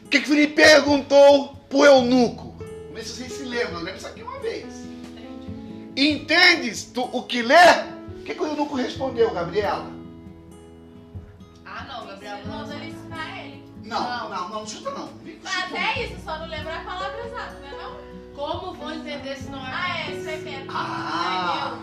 o 0.06 0.08
que, 0.08 0.22
que 0.22 0.26
Filipe 0.26 0.54
perguntou 0.54 1.58
para 1.68 1.78
o 1.78 1.86
eunuco? 1.86 2.56
Vamos 2.58 2.94
ver 2.94 3.04
se 3.04 3.10
vocês 3.16 3.34
se 3.34 3.44
lembram, 3.44 3.80
lembra 3.80 3.98
isso 3.98 4.08
aqui 4.08 4.24
uma 4.24 4.40
vez. 4.40 4.66
Entendes 5.94 6.86
tu 6.86 7.02
o 7.12 7.24
que 7.24 7.42
lê? 7.42 7.54
O 8.22 8.24
que, 8.24 8.34
que 8.34 8.42
o 8.42 8.48
eunuco 8.48 8.78
respondeu, 8.78 9.30
Gabriela? 9.32 9.92
Ah, 11.66 11.84
não, 11.84 12.08
Gabriel. 12.08 12.38
Ensinando 12.38 12.74
ele 12.76 12.86
ensinar 12.92 13.46
ele. 13.46 13.64
Não, 13.84 14.30
não, 14.30 14.50
não, 14.50 14.66
chuta 14.66 14.92
não. 14.92 15.10
Até 15.44 16.06
isso, 16.06 16.16
só 16.24 16.40
não 16.40 16.48
lembrar 16.48 16.80
a 16.80 16.86
palavra 16.86 17.28
exata, 17.28 17.60
né 17.60 17.74
não? 17.78 18.34
Como 18.34 18.74
vão 18.76 18.94
entender 18.94 19.36
se 19.36 19.50
não 19.50 19.60
é 19.60 19.70
Ah, 19.74 20.00
é, 20.08 20.12
isso 20.14 20.30
aí 20.30 20.42
mesmo. 20.42 20.72
Ah, 20.72 21.78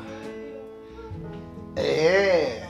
é. 1.77 2.69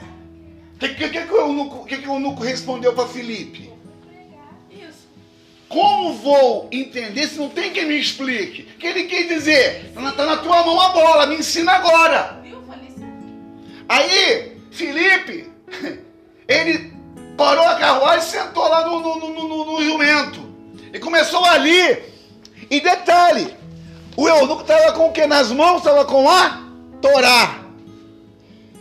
O 0.78 0.80
que, 0.80 0.88
que, 0.94 1.08
que, 1.08 1.22
que, 1.26 1.32
o 1.34 1.36
eunuco, 1.40 1.84
que, 1.86 1.96
que 1.98 2.08
o 2.08 2.12
eunuco 2.14 2.40
respondeu 2.44 2.92
para 2.92 3.08
Filipe? 3.08 3.68
Isso. 4.70 5.08
Como 5.68 6.14
vou 6.14 6.68
entender 6.70 7.26
se 7.26 7.36
não 7.36 7.48
tem 7.48 7.72
quem 7.72 7.84
me 7.84 7.98
explique? 7.98 8.62
O 8.62 8.78
que 8.78 8.86
ele 8.86 9.04
quer 9.04 9.24
dizer? 9.26 9.90
Tá 9.92 10.00
na, 10.00 10.12
tá 10.12 10.24
na 10.24 10.36
tua 10.36 10.62
mão 10.64 10.80
a 10.80 10.90
bola, 10.90 11.26
me 11.26 11.34
ensina 11.36 11.72
agora. 11.72 12.38
Aí, 13.88 14.56
Felipe, 14.70 15.50
ele 16.46 16.92
parou 17.36 17.64
a 17.66 17.74
carruagem 17.74 18.20
e 18.28 18.30
sentou 18.30 18.68
lá 18.68 18.86
no, 18.86 19.00
no, 19.00 19.16
no, 19.18 19.48
no- 19.48 19.64
no 19.64 19.82
jumento. 19.84 20.40
E 20.92 20.98
começou 21.00 21.44
ali. 21.44 21.98
E 22.70 22.80
detalhe, 22.80 23.52
o 24.16 24.28
eunuco 24.28 24.62
estava 24.62 24.92
com 24.92 25.08
o 25.08 25.12
que 25.12 25.26
nas 25.26 25.50
mãos? 25.50 25.78
Estava 25.78 26.04
com 26.04 26.28
a 26.30 26.62
Torá. 27.00 27.64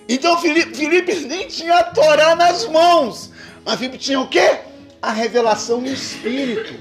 Então 0.08 0.40
Felipe, 0.40 0.76
Felipe 0.76 1.16
nem 1.22 1.48
tinha 1.48 1.80
a 1.80 1.84
Torá 1.84 2.36
nas 2.36 2.66
mãos. 2.68 3.32
Mas 3.66 3.80
Felipe 3.80 3.98
tinha 3.98 4.20
o 4.20 4.28
quê? 4.28 4.60
A 5.02 5.12
revelação 5.12 5.82
no 5.82 5.88
Espírito. 5.88 6.74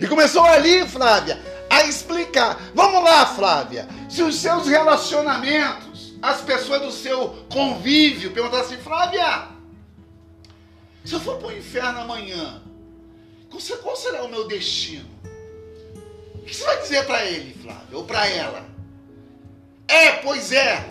E 0.00 0.06
começou 0.06 0.44
ali, 0.44 0.86
Flávia, 0.86 1.40
a 1.68 1.84
explicar. 1.84 2.60
Vamos 2.74 3.02
lá, 3.02 3.26
Flávia. 3.26 3.88
Se 4.08 4.22
os 4.22 4.36
seus 4.36 4.66
relacionamentos, 4.66 6.14
as 6.20 6.40
pessoas 6.40 6.82
do 6.82 6.92
seu 6.92 7.46
convívio, 7.50 8.32
perguntar 8.32 8.60
assim, 8.60 8.76
Flávia, 8.76 9.48
se 11.04 11.12
eu 11.12 11.20
for 11.20 11.38
para 11.38 11.48
o 11.48 11.56
inferno 11.56 12.00
amanhã, 12.00 12.62
qual 13.82 13.96
será 13.96 14.22
o 14.22 14.28
meu 14.28 14.46
destino? 14.46 15.10
O 16.34 16.44
que 16.44 16.54
você 16.54 16.64
vai 16.64 16.80
dizer 16.80 17.06
para 17.06 17.24
ele, 17.24 17.54
Flávia, 17.60 17.96
ou 17.96 18.04
para 18.04 18.26
ela? 18.28 18.64
É, 19.86 20.12
pois 20.12 20.52
é. 20.52 20.84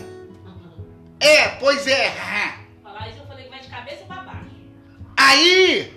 É, 1.22 1.48
pois 1.60 1.86
é. 1.86 2.10
Falar 2.82 3.08
isso, 3.08 3.20
eu 3.20 3.26
falei 3.26 3.44
que 3.44 3.50
vai 3.50 3.60
de 3.60 3.68
cabeça 3.68 4.04
pra 4.06 4.22
baixo. 4.24 4.50
Aí, 5.16 5.94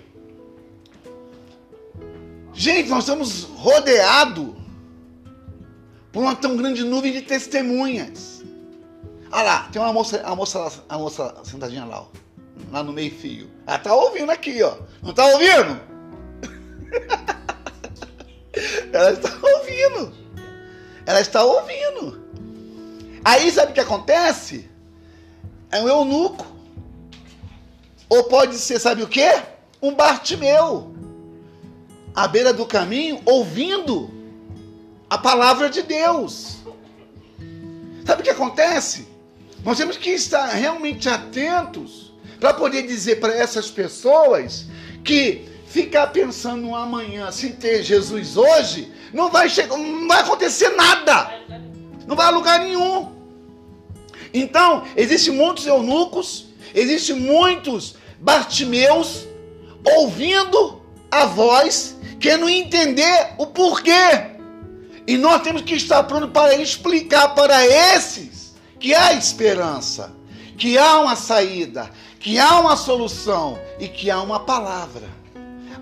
gente, 2.52 2.88
nós 2.88 3.00
estamos 3.00 3.42
rodeados 3.42 4.54
por 6.12 6.22
uma 6.22 6.36
tão 6.36 6.56
grande 6.56 6.84
nuvem 6.84 7.12
de 7.12 7.22
testemunhas. 7.22 8.44
Olha 9.32 9.42
lá, 9.42 9.68
tem 9.72 9.82
uma 9.82 9.92
moça, 9.92 10.22
a 10.24 10.36
moça, 10.36 10.84
a 10.88 10.96
moça 10.96 11.34
sentadinha 11.42 11.84
lá, 11.84 12.02
ó, 12.02 12.06
lá 12.70 12.84
no 12.84 12.92
meio 12.92 13.10
fio. 13.10 13.50
Ela 13.66 13.80
tá 13.80 13.92
ouvindo 13.92 14.30
aqui, 14.30 14.62
ó. 14.62 14.76
Não 15.02 15.12
tá 15.12 15.26
ouvindo? 15.26 15.80
Ela 18.92 19.10
está 19.10 19.36
ouvindo. 19.42 20.14
Ela 21.04 21.20
está 21.20 21.42
ouvindo. 21.42 22.24
Aí 23.24 23.50
sabe 23.50 23.72
o 23.72 23.74
que 23.74 23.80
acontece? 23.80 24.75
É 25.76 25.82
um 25.82 25.88
eunuco. 25.88 26.46
Ou 28.08 28.24
pode 28.24 28.56
ser, 28.56 28.78
sabe 28.78 29.02
o 29.02 29.08
quê? 29.08 29.42
Um 29.82 29.94
Bartimeu. 29.94 30.94
À 32.14 32.26
beira 32.26 32.50
do 32.50 32.64
caminho, 32.64 33.20
ouvindo 33.26 34.10
a 35.10 35.18
palavra 35.18 35.68
de 35.68 35.82
Deus. 35.82 36.56
Sabe 38.06 38.22
o 38.22 38.24
que 38.24 38.30
acontece? 38.30 39.06
Nós 39.62 39.76
temos 39.76 39.98
que 39.98 40.10
estar 40.10 40.46
realmente 40.46 41.10
atentos 41.10 42.14
para 42.40 42.54
poder 42.54 42.86
dizer 42.86 43.16
para 43.16 43.34
essas 43.34 43.70
pessoas 43.70 44.66
que 45.04 45.46
ficar 45.66 46.06
pensando 46.06 46.62
no 46.62 46.74
amanhã 46.74 47.30
sem 47.30 47.52
ter 47.52 47.82
Jesus 47.82 48.36
hoje, 48.38 48.90
não 49.12 49.30
vai 49.30 49.50
chegar, 49.50 49.76
não 49.76 50.08
vai 50.08 50.22
acontecer 50.22 50.70
nada. 50.70 51.32
Não 52.06 52.16
vai 52.16 52.28
a 52.28 52.30
lugar 52.30 52.60
nenhum. 52.60 53.15
Então, 54.38 54.84
existem 54.94 55.32
muitos 55.32 55.66
eunucos, 55.66 56.48
existem 56.74 57.16
muitos 57.16 57.94
Bartimeus 58.20 59.26
ouvindo 59.82 60.82
a 61.10 61.24
voz, 61.24 61.96
querendo 62.20 62.46
entender 62.46 63.30
o 63.38 63.46
porquê. 63.46 64.36
E 65.06 65.16
nós 65.16 65.40
temos 65.40 65.62
que 65.62 65.74
estar 65.74 66.02
prontos 66.02 66.30
para 66.32 66.54
explicar 66.56 67.34
para 67.34 67.64
esses 67.64 68.54
que 68.78 68.94
há 68.94 69.14
esperança, 69.14 70.12
que 70.58 70.76
há 70.76 71.00
uma 71.00 71.16
saída, 71.16 71.90
que 72.20 72.38
há 72.38 72.60
uma 72.60 72.76
solução 72.76 73.58
e 73.80 73.88
que 73.88 74.10
há 74.10 74.20
uma 74.20 74.40
palavra. 74.40 75.08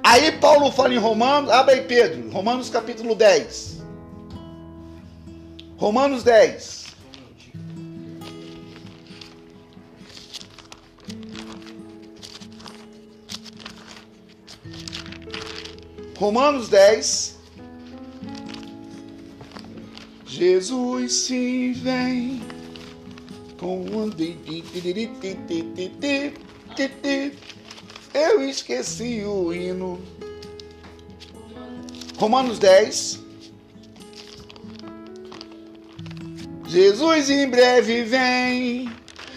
Aí 0.00 0.30
Paulo 0.30 0.70
fala 0.70 0.94
em 0.94 0.98
Romanos, 0.98 1.50
abre 1.50 1.74
aí 1.74 1.80
Pedro, 1.82 2.30
Romanos 2.30 2.70
capítulo 2.70 3.16
10. 3.16 3.82
Romanos 5.76 6.22
10. 6.22 6.84
Romanos 16.25 16.70
10. 16.70 17.37
Jesus 20.25 21.12
se 21.12 21.75
vem 21.75 22.43
com 23.59 23.83
um 23.83 24.09
eu 28.14 28.43
esqueci 28.49 29.22
o 29.22 29.53
hino. 29.53 30.01
Romanos 32.16 32.59
10. 32.59 33.20
Jesus 36.66 37.29
em 37.29 37.51
breve 37.51 38.03
vem, 38.03 38.91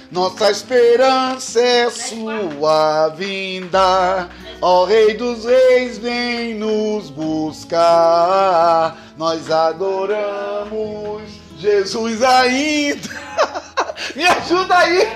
nossa 0.09 0.49
esperança 0.49 1.59
é 1.59 1.89
sua 1.89 3.09
vinda. 3.09 4.29
Ó 4.61 4.85
Rei 4.85 5.13
dos 5.13 5.45
Reis, 5.45 5.99
vem 5.99 6.55
nos 6.55 7.11
buscar. 7.11 8.97
Nós 9.15 9.51
adoramos 9.51 11.21
Jesus 11.59 12.23
ainda. 12.23 13.09
Me 14.15 14.25
ajuda 14.25 14.77
aí. 14.77 15.07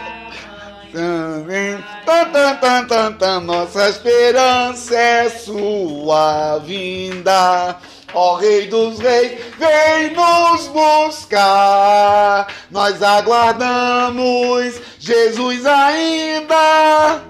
Nossa 3.40 3.90
esperança 3.90 4.96
é 4.96 5.30
sua 5.30 6.60
vinda. 6.60 7.78
Ó 8.14 8.36
Rei 8.36 8.68
dos 8.68 9.00
Reis, 9.00 9.40
vem 9.58 10.14
nos 10.14 10.68
buscar. 10.68 12.46
Nós 12.70 13.02
aguardamos 13.02 14.80
Jesus 15.00 15.66
ainda. 15.66 17.22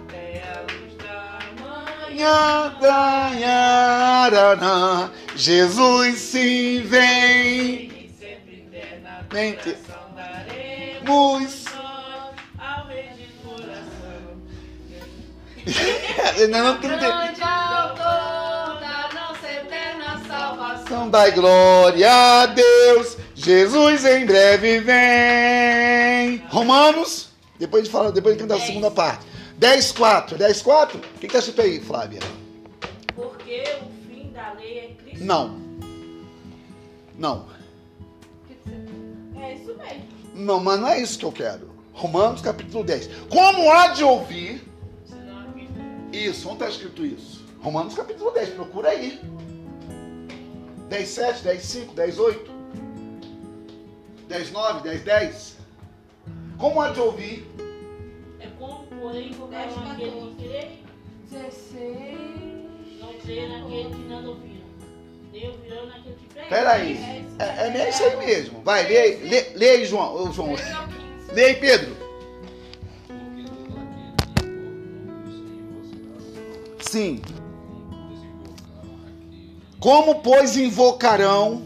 Jesus 5.35 6.19
se 6.19 6.79
vem. 6.81 8.11
Mente. 9.33 9.75
Mus. 11.03 11.65
não, 16.49 16.59
não, 16.59 16.73
não, 16.73 16.79
Grande 16.81 17.41
autor 17.41 18.79
da 18.79 19.09
nossa 19.13 19.47
eterna 19.51 20.21
salvação. 20.27 21.09
Dai 21.09 21.31
glória 21.31 22.11
a 22.11 22.45
Deus, 22.47 23.17
Jesus 23.35 24.05
em 24.05 24.25
breve 24.25 24.79
vem. 24.79 26.43
Romanos, 26.49 27.29
depois 27.59 27.85
de 27.85 27.89
falar, 27.89 28.11
depois 28.11 28.35
de 28.35 28.41
cantar 28.41 28.57
a 28.57 28.65
segunda 28.65 28.91
parte. 28.91 29.30
10, 29.61 29.91
4. 29.91 30.37
10, 30.39 30.61
4? 30.63 30.97
O 30.97 31.01
que 31.19 31.27
está 31.27 31.37
escrito 31.37 31.61
aí, 31.61 31.79
Flávia? 31.79 32.19
Porque 33.13 33.63
o 33.83 34.09
fim 34.09 34.31
da 34.31 34.53
lei 34.53 34.79
é 34.79 34.87
Cristo. 34.95 35.23
Não. 35.23 35.61
Não. 37.15 37.45
É 39.35 39.53
isso 39.53 39.75
mesmo. 39.77 40.07
Não, 40.33 40.59
mas 40.59 40.79
não 40.79 40.87
é 40.87 40.99
isso 40.99 41.19
que 41.19 41.25
eu 41.25 41.31
quero. 41.31 41.69
Romanos 41.93 42.41
capítulo 42.41 42.83
10. 42.83 43.07
Como 43.29 43.71
há 43.71 43.89
de 43.89 44.03
ouvir. 44.03 44.67
Isso, 46.11 46.47
onde 46.47 46.63
está 46.63 46.69
escrito 46.69 47.05
isso? 47.05 47.45
Romanos 47.61 47.93
capítulo 47.93 48.31
10, 48.31 48.49
procura 48.55 48.89
aí. 48.89 49.21
10, 50.89 51.07
7, 51.07 51.43
10, 51.43 51.61
5, 51.63 51.93
10, 51.93 52.17
8. 52.17 52.51
10, 54.27 54.51
9, 54.51 54.89
10, 54.89 55.03
10. 55.03 55.57
Como 56.57 56.81
há 56.81 56.89
de 56.89 56.99
ouvir? 56.99 57.70
Porém, 59.01 59.23
Dez, 59.23 59.31
invocaram 59.31 59.91
aquele 59.91 60.11
que 60.11 60.43
crê, 60.43 60.67
16. 61.31 62.99
não 62.99 63.13
crê 63.15 63.47
naquele 63.47 63.89
que 63.95 64.07
nada 64.07 64.29
ouviram. 64.29 64.61
Nem 65.33 65.49
ouvirão 65.49 65.85
naquele 65.87 66.15
que 66.15 66.25
prega. 66.31 66.49
Peraí. 66.49 67.25
É, 67.39 67.43
é, 67.43 67.81
é 67.81 67.89
isso 67.89 68.03
aí 68.03 68.17
mesmo. 68.17 68.61
Vai, 68.61 68.87
lê 68.87 68.97
aí, 68.99 69.15
lê, 69.27 69.41
lê 69.55 69.69
aí 69.71 69.85
João. 69.85 70.31
João. 70.31 70.53
Três 70.53 70.71
ao 70.71 70.87
15. 70.87 71.33
Lê 71.33 71.45
aí, 71.45 71.55
Pedro. 71.55 71.97
Sim. 76.81 77.21
Como, 79.79 80.21
pois, 80.21 80.55
invocarão. 80.55 81.63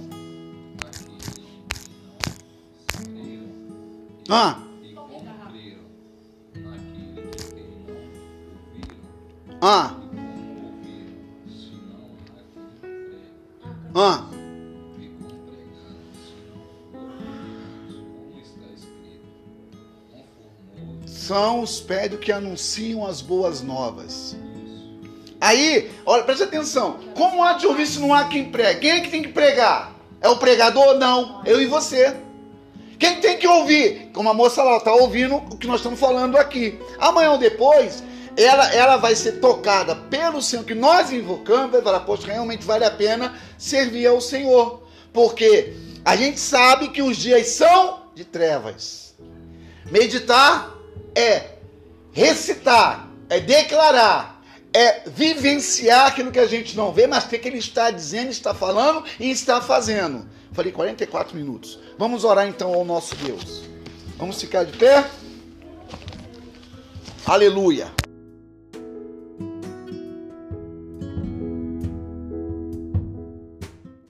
Ah, 4.30 4.65
escrito, 9.66 9.96
conformoso 13.94 14.36
São 21.08 21.62
os 21.62 21.80
pés 21.80 22.16
que 22.20 22.32
anunciam 22.32 23.04
as 23.04 23.20
boas 23.20 23.62
novas. 23.62 24.38
Aí, 25.42 25.92
olha, 26.06 26.24
presta 26.24 26.44
atenção. 26.44 27.00
Como 27.16 27.44
há 27.44 27.54
de 27.54 27.66
ouvir 27.66 27.88
se 27.88 28.00
não 28.00 28.14
há 28.14 28.26
quem 28.26 28.52
pregue? 28.52 28.82
Quem 28.82 28.92
é 28.92 29.00
que 29.00 29.10
tem 29.10 29.24
que 29.24 29.30
pregar? 29.30 29.96
É 30.22 30.30
o 30.30 30.38
pregador? 30.38 30.96
Não. 31.00 31.42
Eu 31.44 31.60
e 31.60 31.66
você. 31.66 32.16
Quem 33.00 33.20
tem 33.20 33.38
que 33.38 33.48
ouvir? 33.48 34.12
Como 34.14 34.30
a 34.30 34.34
moça 34.34 34.64
lá 34.64 34.78
está 34.78 34.94
ouvindo 34.94 35.36
o 35.36 35.58
que 35.58 35.68
nós 35.68 35.78
estamos 35.78 36.00
falando 36.00 36.38
aqui. 36.38 36.80
Amanhã 37.00 37.32
ou 37.32 37.38
depois, 37.40 38.04
ela, 38.38 38.74
ela 38.74 38.98
vai 38.98 39.16
ser 39.16 39.34
tocada 39.34 39.96
pelo 39.96 40.42
Senhor 40.42 40.66
que 40.66 40.76
nós 40.76 41.12
invocamos, 41.12 41.72
vai 41.72 41.82
falar, 41.82 42.02
poxa, 42.02 42.28
realmente 42.28 42.66
vale 42.66 42.84
a 42.84 42.92
pena 42.92 43.34
servir 43.58 44.08
ao 44.08 44.20
Senhor. 44.20 44.84
Porque 45.14 45.74
a 46.04 46.16
gente 46.16 46.40
sabe 46.40 46.90
que 46.90 47.02
os 47.02 47.18
dias 47.18 47.48
são 47.48 48.02
de 48.14 48.26
trevas. 48.26 49.16
Meditar 49.90 50.76
é 51.16 51.56
recitar, 52.12 53.10
é 53.30 53.40
declarar, 53.40 54.42
é 54.74 55.04
vivenciar 55.08 56.08
aquilo 56.08 56.32
que 56.32 56.40
a 56.40 56.48
gente 56.48 56.76
não 56.76 56.92
vê, 56.92 57.08
mas 57.08 57.26
que 57.26 57.36
ele 57.36 57.58
está 57.58 57.92
dizendo, 57.92 58.30
está 58.30 58.54
falando 58.54 59.06
e 59.20 59.32
está 59.32 59.62
fazendo. 59.62 60.28
Falei 60.52 60.72
44 60.72 61.36
minutos. 61.36 61.80
Vamos 61.98 62.24
orar 62.24 62.48
então 62.48 62.74
ao 62.74 62.84
nosso 62.84 63.16
Deus. 63.16 63.64
Vamos 64.18 64.40
ficar 64.40 64.66
de 64.66 64.78
pé? 64.78 65.06
Aleluia. 67.26 67.92